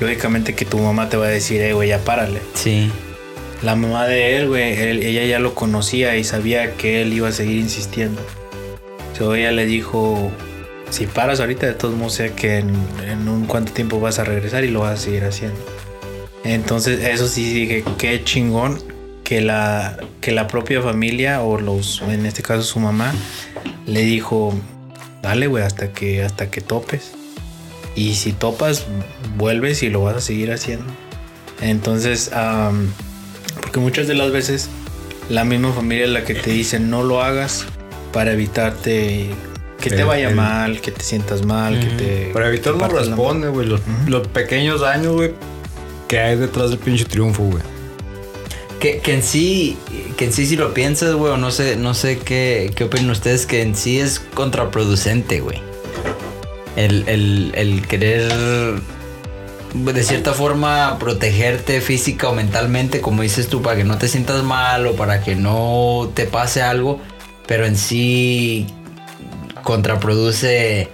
[0.00, 2.40] lógicamente que tu mamá te va a decir, eh, güey, ya párale.
[2.54, 2.90] Sí.
[3.62, 7.28] La mamá de él, güey, él- ella ya lo conocía y sabía que él iba
[7.28, 8.20] a seguir insistiendo.
[9.16, 10.30] So, ella le dijo,
[10.90, 12.74] si paras ahorita, de todos modos sé que en,
[13.08, 15.58] en un cuánto tiempo vas a regresar y lo vas a seguir haciendo.
[16.44, 18.78] Entonces, eso sí dije, qué chingón
[19.24, 23.12] que la, que la propia familia, o los, en este caso su mamá,
[23.86, 24.54] le dijo,
[25.22, 27.12] dale, güey, hasta que, hasta que topes.
[27.96, 28.86] Y si topas,
[29.36, 30.86] vuelves y lo vas a seguir haciendo.
[31.60, 32.92] Entonces, am,
[33.60, 34.68] porque muchas de las veces
[35.28, 37.66] la misma familia es la que te dice no lo hagas
[38.12, 39.30] para evitarte
[39.80, 42.30] que te El- vaya el- mal, que te sientas mal, que te...
[42.32, 43.66] Para evitar los responde, güey.
[43.66, 45.32] Los, los pequeños daños, güey,
[46.08, 47.62] que hay detrás del pinche triunfo, güey.
[48.80, 49.78] Que, que en sí,
[50.18, 53.10] que en sí si lo piensas, güey, o no sé, no sé qué, qué opinan
[53.10, 55.60] ustedes, que en sí es contraproducente, güey.
[56.76, 58.30] El, el, el querer
[59.74, 64.42] de cierta forma protegerte física o mentalmente, como dices tú, para que no te sientas
[64.42, 67.00] mal o para que no te pase algo,
[67.46, 68.66] pero en sí
[69.66, 70.88] contraproduce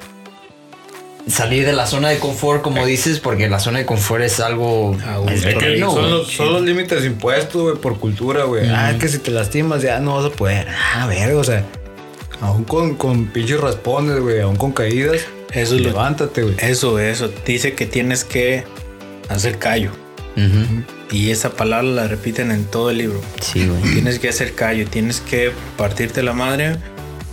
[1.29, 4.97] salir de la zona de confort, como dices, porque la zona de confort es algo...
[5.07, 8.69] Ah, es que horrible, son, los, son los límites impuestos, güey, por cultura, güey.
[8.69, 10.67] Ah, es que si te lastimas ya no vas a poder.
[10.95, 11.65] Ah, ver, o sea,
[12.41, 15.19] aún con, con pinches raspones, güey, aún con caídas,
[15.53, 16.57] Eso es lo- levántate, güey.
[16.59, 17.31] Eso, eso.
[17.47, 18.65] Dice que tienes que
[19.29, 19.91] hacer callo.
[21.11, 23.21] Y esa palabra la repiten en todo el libro.
[23.41, 23.93] Sí, güey.
[23.93, 26.79] Tienes que hacer callo, tienes que partirte la madre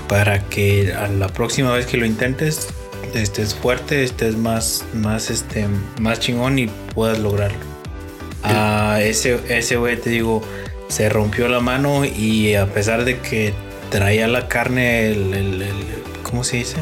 [0.10, 2.68] para que a la próxima vez que lo intentes
[3.14, 5.66] estés fuerte, estés más, más, este,
[6.02, 7.58] más chingón y puedas lograrlo.
[8.44, 10.42] Ah, ese, ese güey, te digo,
[10.90, 13.54] se rompió la mano y a pesar de que
[13.92, 15.74] traía la carne, el, el- el-
[16.24, 16.78] ¿cómo se dice?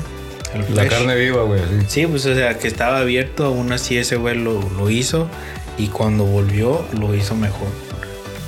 [0.54, 1.86] El La carne viva, güey, así.
[1.88, 5.28] Sí, pues o sea, que estaba abierto, aún así ese güey lo, lo hizo
[5.78, 7.68] y cuando volvió lo hizo mejor.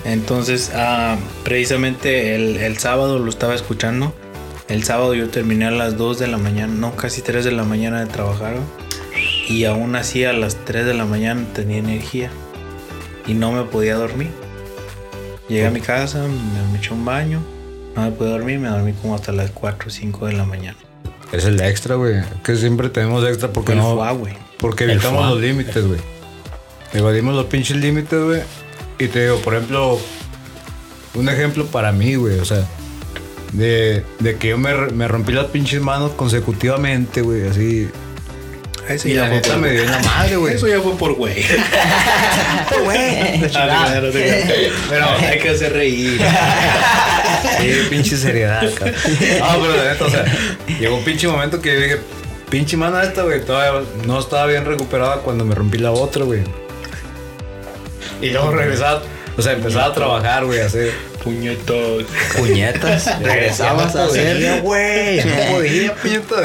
[0.05, 4.13] Entonces, ah, precisamente el, el sábado lo estaba escuchando.
[4.69, 7.63] El sábado yo terminé a las 2 de la mañana, no, casi 3 de la
[7.63, 8.55] mañana de trabajar.
[9.47, 12.29] Y aún así a las 3 de la mañana tenía energía
[13.25, 14.29] y no me podía dormir.
[15.47, 16.23] Llegué a mi casa,
[16.71, 17.41] me, eché un baño,
[17.95, 20.77] no me pude dormir, me dormí como hasta las 4 o 5 de la mañana.
[21.31, 22.21] Es el extra, güey.
[22.43, 23.99] Que siempre tenemos extra porque El no.
[24.59, 25.99] Porque evitamos los límites, güey.
[26.93, 28.41] Evadimos los pinches límites, güey.
[28.99, 29.99] Y te digo, por ejemplo,
[31.15, 32.37] un ejemplo para mí, güey.
[32.37, 32.67] O sea,
[33.53, 37.47] de, de que yo me, me rompí las pinches manos consecutivamente, güey.
[37.47, 37.89] Así.
[38.87, 40.55] Eso Y ya la fue neta por- me dio en la madre, güey.
[40.55, 41.35] Eso ya fue por güey.
[42.83, 42.97] güey.
[43.55, 46.19] Ah, Pero hay que hacer reír.
[47.59, 48.95] Sí, pinche seriedad, cabrón.
[49.39, 50.25] No, pero la neta, o sea,
[50.79, 51.97] llegó un pinche momento que yo dije,
[52.49, 56.41] pinche mano esta, güey, todavía no estaba bien recuperada cuando me rompí la otra, güey.
[58.21, 59.03] Y luego regresaba,
[59.37, 60.65] o sea, empezaba a trabajar, güey, a
[61.23, 62.05] Puñetos.
[62.37, 63.19] Puñetas.
[63.21, 64.61] Regresabas a hacer.
[64.61, 66.41] güey, no podía, puñeta.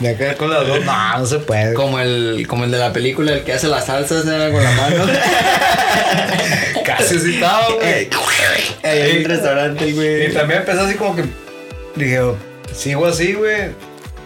[0.00, 1.74] De acá con las dos, no, no se puede.
[1.74, 4.50] Como el, como el de la película, el que hace las salsas ¿no?
[4.52, 5.04] con la mano.
[6.84, 8.08] Casi así estaba, güey.
[8.82, 10.32] Ahí en un restaurante, Y güey.
[10.32, 11.24] también empecé así como que
[11.96, 12.20] dije,
[12.74, 13.70] sigo así, güey.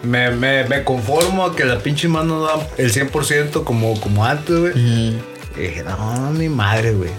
[0.03, 4.55] Me, me, me conformo a que la pinche mano da el 100% como, como antes,
[4.57, 4.73] güey.
[4.77, 5.21] Y
[5.57, 7.09] dije, no, ni madre, güey.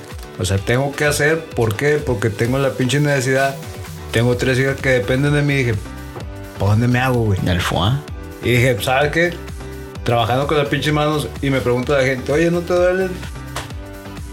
[0.40, 1.96] O sea, tengo que hacer, ¿por qué?
[2.04, 3.54] Porque tengo la pinche necesidad.
[4.10, 5.54] Tengo tres hijas que dependen de mí.
[5.54, 5.74] dije,
[6.58, 7.38] ¿para dónde me hago, güey?
[7.46, 7.92] El foie.
[8.42, 9.34] Y dije, ¿sabes qué?
[10.02, 13.08] Trabajando con las pinches manos y me pregunta la gente, oye, ¿no te duele?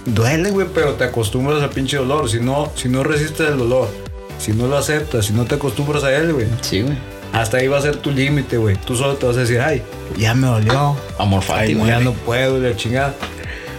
[0.05, 2.29] Duele, güey, pero te acostumbras al pinche dolor.
[2.29, 3.89] Si no, si no resistes el dolor,
[4.39, 6.97] si no lo aceptas, si no te acostumbras a él, güey, Sí, güey.
[7.33, 8.77] hasta ahí va a ser tu límite, güey.
[8.77, 9.83] Tú solo te vas a decir, ay,
[10.17, 10.95] ya me dolió.
[11.19, 13.13] Amor Fati, ya no puedo, la chingada.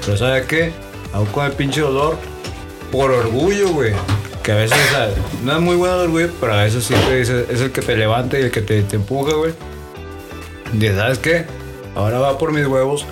[0.04, 0.72] Pero ¿sabes qué?
[1.12, 2.18] Aún con el pinche dolor,
[2.90, 3.92] por orgullo, güey.
[4.42, 5.10] Que a veces, o sea,
[5.44, 7.82] no es muy bueno el orgullo, pero a veces sí te dice, es el que
[7.82, 9.52] te levanta y el que te, te empuja, güey.
[10.72, 11.46] Y ¿sabes qué?
[11.94, 13.04] Ahora va por mis huevos,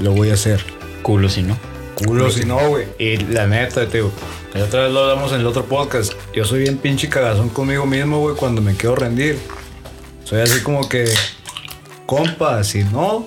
[0.00, 0.62] lo voy a hacer.
[1.02, 1.56] Culo, si no.
[1.94, 2.86] Culo si no, güey.
[2.98, 4.12] Y la neta, digo,
[4.54, 6.12] la otra vez lo hablamos en el otro podcast.
[6.34, 9.38] Yo soy bien pinche cagazón conmigo mismo, güey, cuando me quiero rendir.
[10.24, 11.06] Soy así como que,
[12.06, 13.26] compa, si no,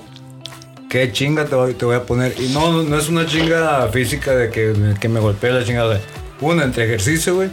[0.92, 2.36] ¿qué chinga te voy, te voy a poner?
[2.38, 6.02] Y no, no, no es una chinga física de que, que me golpee la chingada.
[6.42, 7.50] Una entre ejercicio, güey.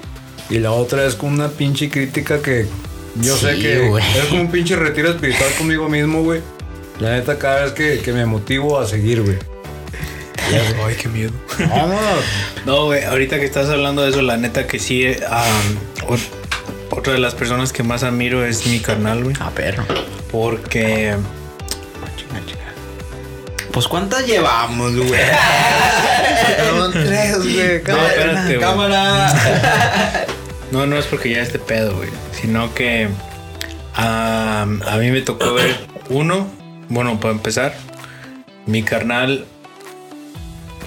[0.50, 2.66] Y la otra es con una pinche crítica que
[3.22, 3.86] yo sé que
[4.18, 6.40] es como un pinche retiro espiritual conmigo mismo, güey.
[6.98, 9.36] La neta, cada vez que, que me motivo a seguir, güey.
[10.84, 11.30] Ay, qué miedo.
[11.60, 12.24] Vámonos.
[12.66, 16.28] No, güey, ahorita que estás hablando de eso, la neta que sí, um, ot-
[16.90, 19.36] otra de las personas que más admiro es mi carnal, güey.
[19.38, 19.84] Ah, perro.
[20.32, 21.14] Porque
[23.72, 25.08] Pues ¿cuántas llevamos, güey?
[26.92, 27.82] Tres, güey.
[27.86, 28.60] No, espérate, güey.
[28.60, 29.32] Cámara.
[30.70, 32.10] No, no es porque ya esté pedo, güey.
[32.32, 33.08] Sino que
[33.94, 34.66] a
[35.00, 35.74] mí me tocó ver
[36.10, 36.46] uno.
[36.90, 37.74] Bueno, para empezar,
[38.66, 39.46] mi carnal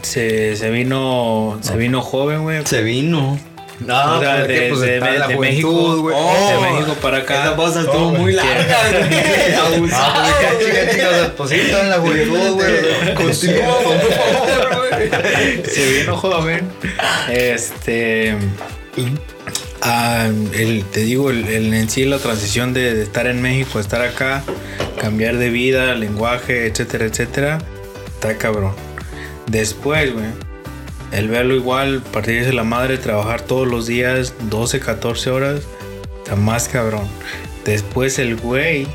[0.04, 2.66] se, se vino se vino joven, güey.
[2.66, 3.40] Se vino.
[3.86, 6.16] No, o sea, de, pues, de- de- la de México, güey.
[6.16, 7.42] de México para acá.
[7.46, 9.20] Esa pausa estuvo Oh, muy larga, güey.
[9.56, 10.24] Ah, Abusado.
[10.24, 13.14] pues, que chica, chica, o sea, pues sí, está en la juventud, güey.
[13.16, 15.64] Continúa, por favor, güey.
[15.66, 16.70] se vino joven.
[17.30, 18.36] Este.
[19.82, 23.80] Ah, el, te digo, el, el en sí la transición de, de estar en México
[23.80, 24.44] estar acá,
[25.00, 27.58] cambiar de vida, lenguaje, etcétera, etcétera,
[28.14, 28.74] está cabrón.
[29.48, 30.26] Después, güey,
[31.12, 35.62] el verlo igual, partirse la madre, trabajar todos los días, 12, 14 horas,
[36.18, 37.08] está más cabrón.
[37.66, 38.88] Después el güey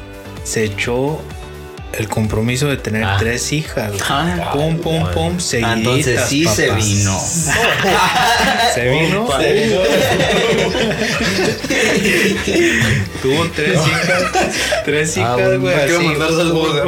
[0.45, 1.21] se echó
[1.99, 3.16] el compromiso de tener Ah.
[3.18, 3.88] tres hijas.
[3.90, 4.01] güey.
[4.09, 4.51] Ah.
[4.53, 6.78] pum, pum, pum, seguiditas, Ah, entonces sí se papá.
[6.80, 7.20] vino.
[8.74, 9.26] Se vino.
[13.22, 14.22] Tuvo tres hijas.
[14.84, 15.74] Tres hijas, bueno, güey.
[15.74, 15.92] así.
[16.05, 16.82] mandar saludos, No,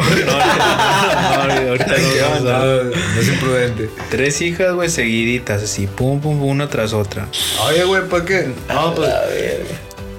[1.43, 3.91] ahorita no, ahorita no vamos a- No, no es imprudente.
[4.11, 7.27] Tres hijas, güey, seguiditas, así, pum, pum, pum, una tras otra.
[7.67, 8.49] Oye, güey, ¿para qué?
[8.69, 9.11] No, pues.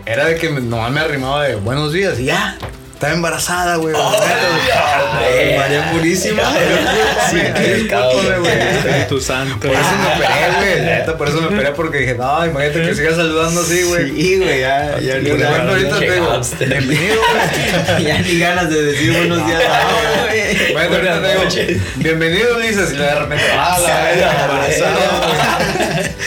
[0.05, 2.57] Era de que nomás me arrimaba de buenos días y ya.
[2.99, 3.95] Estaba embarazada, güey.
[3.95, 5.57] güey.
[5.57, 6.43] María Purísima.
[7.29, 8.59] Sí, discúlpame, güey.
[8.59, 9.67] Espíritu Santo.
[9.67, 10.81] Por eso me operé, güey.
[10.81, 14.11] Neta, por eso me operé porque dije, no, imagínate que sigas saludando así, güey.
[14.11, 17.21] Sí, güey, ya, ya, ejemplo, ahorita te digo, bienvenido,
[17.95, 18.03] güey.
[18.05, 19.63] ya ni ganas de decir buenos días.
[20.73, 24.11] Bueno, ahorita te digo, bienvenido, dices, y de repente, ah, la
[24.43, 24.91] embarazada,
[25.95, 26.18] güey.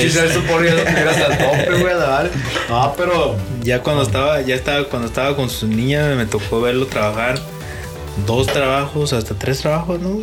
[0.00, 2.30] Quizás eso por eso te hasta el tope, güey, a la vale.
[2.68, 6.86] No, pero Ya cuando estaba, ya estaba, cuando estaba con su niña, me tocó verlo
[6.86, 7.38] trabajar
[8.26, 10.20] dos trabajos, hasta tres trabajos, ¿no?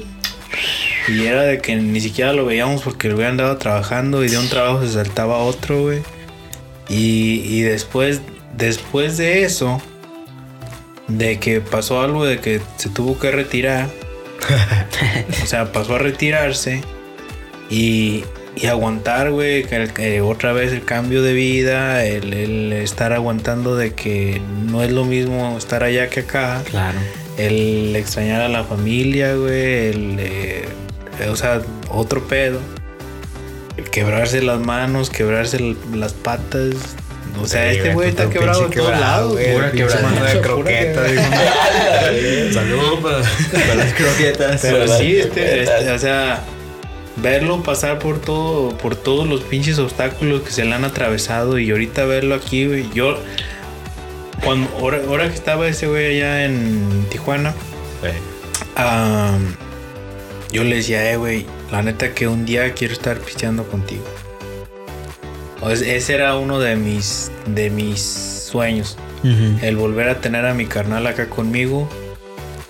[1.08, 4.38] Y era de que ni siquiera lo veíamos porque el güey andaba trabajando y de
[4.38, 6.02] un trabajo se saltaba a otro, güey.
[6.90, 8.22] Y, y después,
[8.58, 9.82] después de eso,
[11.08, 13.90] de que pasó algo de que se tuvo que retirar,
[15.44, 16.82] o sea, pasó a retirarse
[17.70, 18.24] y,
[18.56, 23.12] y aguantar, güey, que, el- que otra vez el cambio de vida, el, el estar
[23.14, 26.98] aguantando de que no es lo mismo estar allá que acá, Claro.
[27.38, 30.66] el extrañar a la familia, güey, el, eh,
[31.30, 32.60] o sea, otro pedo,
[33.78, 36.76] el quebrarse las manos, quebrarse las patas.
[37.42, 39.54] O sea, este güey está quebrado de todos lados, güey.
[39.72, 41.12] Pinche quebrada de croquetas.
[42.54, 43.22] Saludos para.
[43.66, 44.62] Para las croquetas.
[44.62, 46.42] Pero sí, este, este, o sea,
[47.18, 51.72] verlo pasar por todo, por todos los pinches obstáculos que se le han atravesado y
[51.72, 52.86] ahorita verlo aquí, güey.
[52.94, 53.18] Yo,
[54.44, 57.54] cuando, ahora, ahora que estaba ese güey allá en Tijuana,
[60.52, 64.04] yo le decía, eh, güey, la neta que un día quiero estar pisteando contigo.
[65.62, 70.68] O ese era uno de mis, de mis sueños el volver a tener a mi
[70.68, 71.90] carnal acá conmigo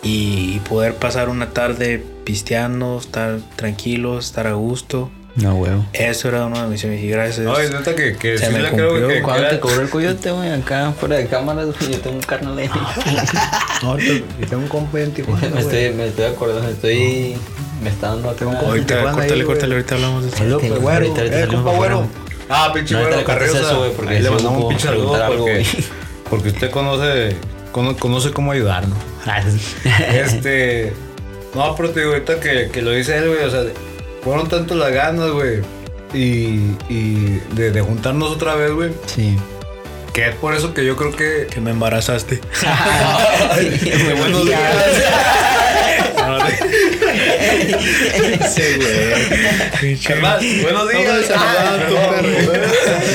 [0.01, 5.09] y poder pasar una tarde pisteando, estar tranquilos, estar a gusto.
[5.35, 5.85] No, huevo.
[5.91, 7.45] Eso era uno de mis sueños y gracias.
[7.45, 9.07] Ay, neta que, que Se sí me creo cumplió.
[9.09, 9.21] que.
[9.21, 10.49] ¿Cuándo que te cobró el coyote, güey?
[10.51, 11.91] Acá fuera de cámaras, güey.
[11.91, 12.69] Yo tengo un carnal ahí.
[13.83, 14.13] No, yo
[14.49, 15.49] tengo un compa en Tijuana.
[15.53, 17.35] me, estoy, me estoy acordando, estoy.
[17.83, 18.45] Me está dando acá.
[18.45, 20.57] Ahorita, córtale, córtale, ahorita hablamos de eso.
[20.57, 21.05] Tengo- güero.
[21.17, 22.07] Eh, compa, güero.
[22.49, 23.75] Ah, pinche No, güero Carriosa.
[24.07, 25.65] Ahí le mandamos un pinche saludo porque,
[26.29, 27.35] porque usted conoce,
[27.73, 28.97] cono- conoce cómo ayudarnos.
[30.13, 30.93] Este.
[31.55, 33.63] No, pero te digo, ahorita que, que lo dice él, güey, o sea,
[34.23, 35.61] fueron tanto las ganas, güey.
[36.13, 38.91] Y, y de, de juntarnos otra vez, güey.
[39.05, 39.37] Sí.
[40.13, 41.47] Que es por eso que yo creo que.
[41.49, 42.41] Que me embarazaste.
[44.17, 44.59] buenos días.
[48.41, 49.97] Ese güey.
[49.99, 51.29] Carnal, buenos días.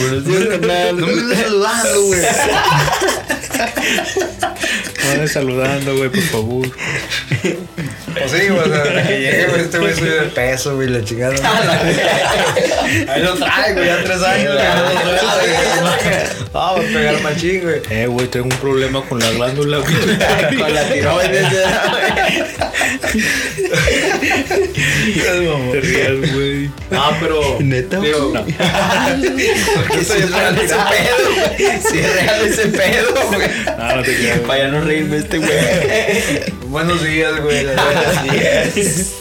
[0.01, 0.97] Buenos días, carnal.
[0.99, 2.21] No me estés saludando, güey.
[5.05, 6.69] Vamos saludando, güey, por favor.
[8.13, 10.89] Pues sí, güey, o sea, desde que llegue, güey, este güey sube de peso, güey,
[10.89, 11.35] la chingada.
[13.09, 14.67] Ahí lo trae, güey, ya tres años, güey.
[14.67, 16.41] no güey.
[16.53, 17.81] Vamos a pegar machín, güey.
[17.91, 19.95] Eh, güey, tengo un problema con la glándula, güey.
[20.59, 21.47] Con la tiroides.
[25.73, 26.71] Te rías, güey.
[26.91, 27.57] No, pero.
[27.61, 28.09] Neta, güey.
[28.13, 28.45] Digo, No.
[29.91, 31.81] Que sí es real ese pedo, güey.
[31.91, 33.49] Sí es real ese pedo, güey.
[33.67, 34.43] Ah, no te güey.
[34.47, 35.51] Para ya no reírme este güey.
[36.69, 37.65] Buenos días, güey.
[37.67, 39.13] Buenos días.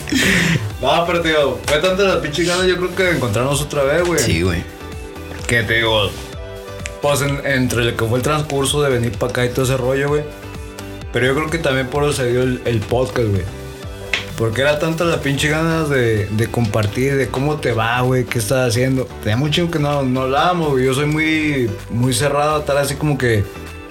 [0.80, 4.02] No, pero digo, fue tanto las pinches ganas, yo creo que de encontrarnos otra vez,
[4.02, 4.18] güey.
[4.18, 4.62] Sí, güey.
[5.46, 6.10] Que te digo,
[7.02, 9.76] pues en- entre el que fue el transcurso de venir para acá y todo ese
[9.76, 10.22] rollo, güey.
[11.12, 13.42] Pero yo creo que también por eso se dio el, el podcast, güey.
[14.36, 18.38] Porque era tanta la pinche ganas de, de compartir, de cómo te va, güey, qué
[18.38, 19.06] estás haciendo.
[19.22, 20.86] Tenía mucho que no, no hablábamos, güey.
[20.86, 23.44] Yo soy muy, muy cerrado a estar así como que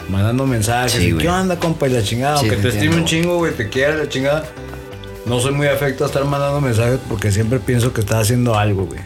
[0.09, 0.93] mandando mensajes.
[0.93, 1.17] Sí, y.
[1.17, 1.87] ¿Qué onda, compa?
[1.87, 2.37] Y la chingada.
[2.37, 4.43] Sí, Aunque te estime un chingo, güey, te quiera la chingada.
[5.27, 8.85] No soy muy afecto a estar mandando mensajes porque siempre pienso que estás haciendo algo,
[8.85, 9.01] güey.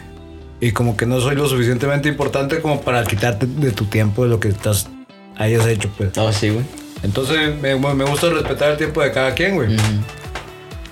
[0.60, 4.30] Y como que no soy lo suficientemente importante como para quitarte de tu tiempo de
[4.30, 4.88] lo que estás
[5.36, 6.16] hayas hecho, pues.
[6.16, 6.64] No, sí, güey.
[7.04, 9.76] Entonces me, me gusta respetar el tiempo de cada quien, güey.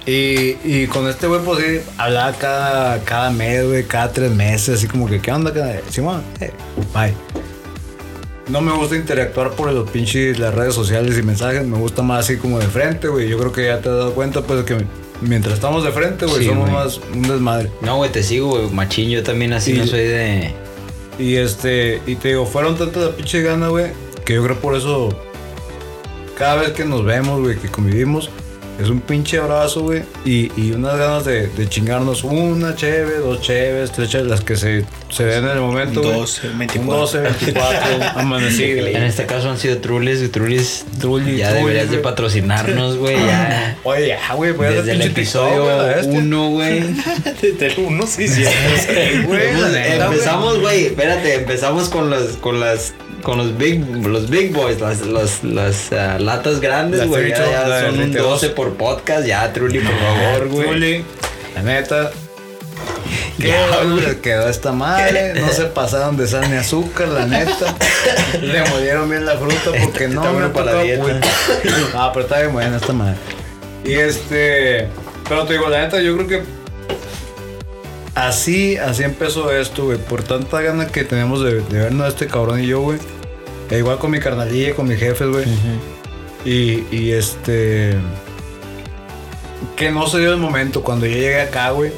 [0.07, 4.77] Y, y con este güey, pues sí, hablaba cada, cada mes, güey, cada tres meses,
[4.79, 5.53] así como que, ¿qué onda?
[5.91, 6.51] Simón, eh,
[6.93, 7.15] bye.
[8.49, 11.65] no me gusta interactuar por los pinches las redes sociales y mensajes.
[11.65, 13.29] Me gusta más así como de frente, güey.
[13.29, 14.85] Yo creo que ya te has dado cuenta, pues, que
[15.21, 17.71] mientras estamos de frente, güey, Sí, somos más un desmadre.
[17.81, 18.71] No, güey, te sigo, güey.
[18.71, 20.53] Machín, yo también así Y- no soy de.
[21.19, 23.93] Y este, y te digo, fueron tantas pinches ganas, güey,
[24.25, 25.17] que yo creo por eso,
[26.43, 28.29] cada vez que nos vemos, güey, que convivimos,
[28.81, 33.41] es un pinche abrazo, güey, y, y unas ganas de, de chingarnos una cheve, dos
[33.41, 36.19] cheves, tres cheves, las que se, se den en el momento, Un güey.
[36.19, 37.01] 12, Un 24.
[37.01, 37.79] 12, 24,
[38.17, 38.87] amanecido.
[38.93, 40.85] En este caso han sido Trulis, y Trulis.
[40.99, 43.15] Trulli, ya deberías de patrocinarnos, güey.
[43.25, 43.79] Ya.
[43.85, 45.69] Oye, ya, güey, voy a hacer Desde el episodio.
[46.05, 46.81] 1, güey.
[47.41, 48.43] Desde el uno sí, sí.
[49.95, 55.07] Empezamos, güey, espérate, empezamos con los, con las, con los big, los big boys, las,
[55.07, 57.31] las, las ah, latas grandes, güey.
[57.31, 58.31] Ya, 32, ya la son un 32.
[58.31, 60.67] 12 por podcast, ya, Trulli, por favor, güey.
[60.67, 61.05] Trulli,
[61.55, 62.11] la neta.
[63.39, 65.35] Qué Ya, quedó esta madre.
[65.41, 67.75] No se pasaron de sal ni azúcar, la neta.
[68.41, 71.21] Le molieron bien la fruta porque no me para la dieta.
[71.95, 73.17] Ah, pero está bien buena esta madre.
[73.85, 74.89] Y este.
[75.29, 76.62] Pero te digo, la neta, yo creo que.
[78.15, 79.99] Así, así empezó esto, güey.
[79.99, 82.99] Por tanta gana que tenemos de, de vernos a este cabrón y yo, güey.
[83.71, 85.47] E igual con mi carnalilla, con mis jefes, güey.
[86.45, 87.95] Y, y este.
[89.77, 90.83] Que no se dio el momento.
[90.83, 91.93] Cuando yo llegué acá, güey.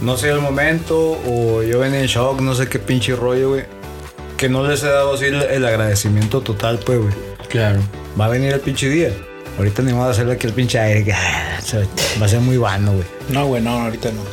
[0.00, 1.18] No se dio el momento.
[1.26, 3.64] O yo venía en shock, no sé qué pinche rollo, güey.
[4.38, 7.12] Que no les he dado así el, el agradecimiento total, pues, güey.
[7.48, 7.80] Claro.
[8.18, 9.10] Va a venir el pinche día.
[9.58, 11.04] Ahorita ni modo hacerle aquí el pinche aire.
[11.04, 11.86] que, ah, se-
[12.20, 13.06] Va a ser muy vano, güey.
[13.28, 14.22] No, güey, no, ahorita no.
[14.22, 14.28] No,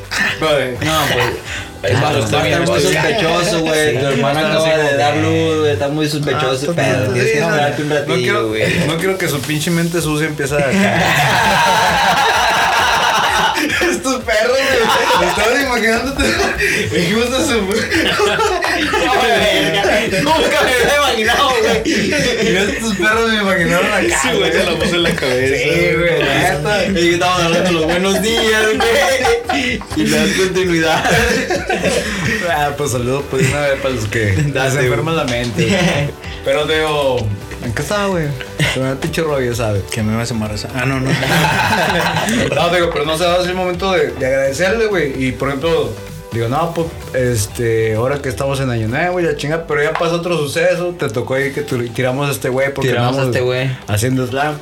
[0.49, 0.79] pues.
[1.83, 3.99] Claro, está, está bien, muy sospechoso, güey.
[3.99, 5.71] tu así acaba de que- dar luz, güey.
[5.73, 7.31] Está muy sospechoso, Ah, pero sí, tienes
[7.75, 8.87] que un ratillo, quiero, güey.
[8.87, 10.59] no quiero que su pinche mente sucia empiece a.
[13.91, 15.29] Estos perros, güey.
[15.29, 16.23] Estabas imaginándote.
[16.99, 17.59] Dijimos a su.
[18.81, 21.81] Nunca me había imaginado, güey.
[21.85, 24.19] Y estos perros me imaginaron acá.
[24.21, 25.55] Sí, güey, se la puse en la cabeza.
[25.57, 26.99] Sí, güey, la neta.
[26.99, 29.79] Y estamos hablando de los buenos días, güey.
[29.95, 31.03] Y le das continuidad.
[32.49, 36.09] Ah, pues saludos pues una vez para los que les Date, enferma la mente.
[36.43, 37.17] Pero digo,
[37.63, 38.27] ¿en qué estaba, güey?
[38.73, 39.83] Con el pinche rollo, ¿sabes?
[39.91, 40.71] Que me vas a embarazar.
[40.75, 41.09] Ah, no, no.
[42.55, 45.25] No, digo, pero no se va a hacer el momento de, de agradecerle, güey.
[45.27, 45.93] Y por ejemplo,
[46.33, 49.93] digo, no, pues, este, ahora que estamos en Año Nuevo y la chinga, pero ya
[49.93, 50.95] pasó otro suceso.
[50.97, 53.69] Te tocó ahí que tu- tiramos a este güey porque Tiramos a este güey.
[53.87, 54.55] Haciendo slam.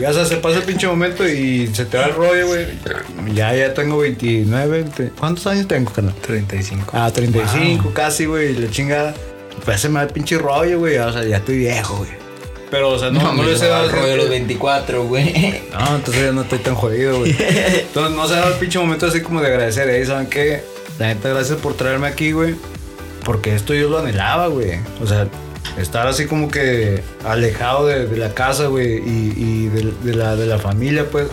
[0.00, 2.66] Ya se, se pasa el pinche momento y se te va el rollo, güey.
[3.34, 4.82] Ya, ya tengo 29.
[4.82, 5.10] 20.
[5.18, 6.14] ¿Cuántos años tengo, carnal?
[6.14, 6.90] 35.
[6.92, 9.14] Ah, 35 casi, güey, y la chingada.
[9.64, 10.96] Pues se me da el pinche rollo, güey.
[10.98, 12.10] O sea, ya estoy viejo, güey.
[12.70, 15.04] Pero, o sea, no, no, me les he dado el rollo de los ese- 24,
[15.04, 15.62] güey.
[15.72, 17.36] No, entonces ya no estoy tan jodido, güey.
[17.38, 19.90] Entonces no se ha dado el pinche momento así como de agradecer.
[19.90, 20.06] ¿eh?
[20.06, 20.62] ¿Saben qué?
[20.98, 22.54] La neta, gracias por traerme aquí, güey.
[23.24, 24.80] Porque esto yo lo anhelaba, güey.
[25.00, 25.28] O sea,
[25.78, 30.36] estar así como que alejado de, de la casa, güey, y, y de, de la,
[30.36, 31.28] de la familia, pues.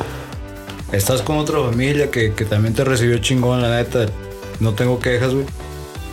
[0.92, 4.08] Estás con otra familia que, que también te recibió chingón, la neta.
[4.60, 5.46] No tengo quejas, güey.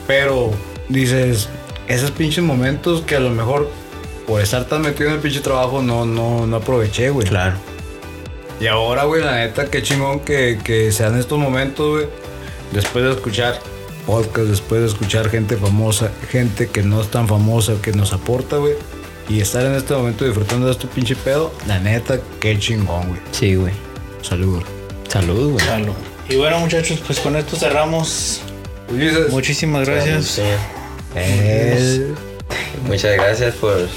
[0.07, 0.51] Pero
[0.89, 1.49] dices,
[1.89, 3.71] esos pinches momentos que a lo mejor
[4.27, 7.27] por estar tan metido en el pinche trabajo no, no, no aproveché, güey.
[7.27, 7.57] Claro.
[8.61, 12.07] Y ahora, güey, la neta, qué chingón que, que sean estos momentos, güey.
[12.73, 13.61] Después de escuchar
[14.07, 18.57] podcast, después de escuchar gente famosa, gente que no es tan famosa, que nos aporta,
[18.57, 18.75] güey.
[19.29, 23.21] Y estar en este momento disfrutando de este pinche pedo, la neta, qué chingón, güey.
[23.33, 23.73] Sí, güey.
[24.23, 24.65] Saludos.
[25.09, 25.67] Salud, güey.
[25.67, 25.95] Salud.
[26.29, 28.43] Y bueno, muchachos, pues con esto cerramos.
[28.89, 29.31] Ulises.
[29.31, 30.41] Muchísimas gracias.
[31.15, 32.15] Eh,
[32.87, 33.89] Muchas gracias por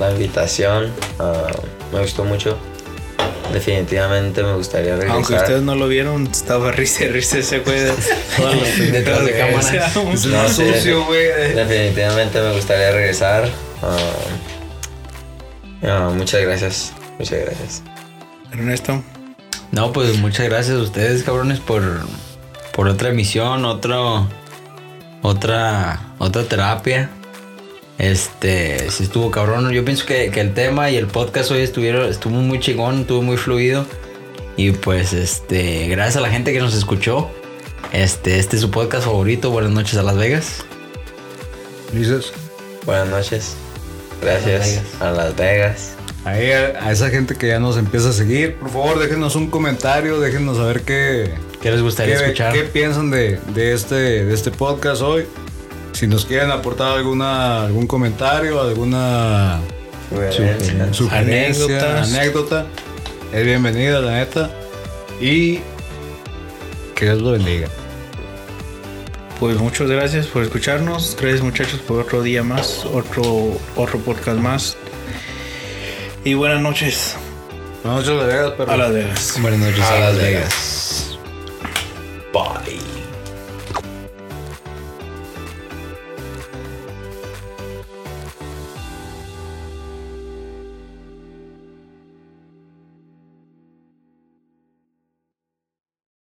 [0.00, 0.92] la invitación.
[1.18, 1.46] Ah,
[1.92, 2.58] me gustó mucho.
[3.52, 5.16] Definitivamente me gustaría regresar.
[5.16, 7.80] Aunque ustedes no lo vieron, estaba risa y risa ese güey.
[8.92, 10.72] Detrás de No, más sí.
[10.72, 11.26] sucio, güey.
[11.54, 13.48] Definitivamente me gustaría regresar.
[13.82, 13.96] Ah,
[15.82, 16.92] ah, muchas gracias.
[17.18, 17.82] Muchas gracias.
[18.52, 19.02] Ernesto.
[19.72, 21.82] No, pues muchas gracias a ustedes, cabrones, por,
[22.72, 24.26] por otra emisión, otro,
[25.22, 27.10] otra, otra terapia.
[27.98, 29.70] Este, sí estuvo cabrón.
[29.72, 33.22] Yo pienso que, que el tema y el podcast hoy estuvieron, estuvo muy chingón, estuvo
[33.22, 33.84] muy fluido.
[34.56, 37.28] Y pues, este, gracias a la gente que nos escuchó.
[37.92, 39.50] Este, este es su podcast favorito.
[39.50, 40.64] Buenas noches a Las Vegas.
[41.92, 42.32] Ulises.
[42.86, 43.54] Buenas noches.
[44.22, 45.94] Gracias a Las Vegas.
[46.24, 49.48] Ahí a, a esa gente que ya nos empieza a seguir, por favor, déjenos un
[49.48, 52.52] comentario, déjenos saber qué, ¿Qué les gustaría ¿Qué, escuchar?
[52.52, 55.24] qué piensan de, de este, de este podcast hoy?
[55.98, 59.58] Si nos quieren aportar alguna, algún comentario, alguna
[60.10, 60.96] Sugerencias.
[60.96, 62.12] sugerencia, Anécdotas.
[62.14, 62.66] anécdota,
[63.32, 64.48] es bienvenida, la neta.
[65.20, 65.58] Y
[66.94, 67.66] que Dios lo bendiga.
[69.40, 71.16] Pues muchas gracias por escucharnos.
[71.20, 74.76] Gracias muchachos por otro día más, otro, otro podcast más.
[76.22, 77.16] Y buenas noches
[77.82, 78.70] Buenas noches, Las Vegas, pero.
[78.70, 79.38] a Las Vegas.
[79.40, 81.18] Buenas noches A a Las Las Vegas.
[82.32, 82.97] Bye.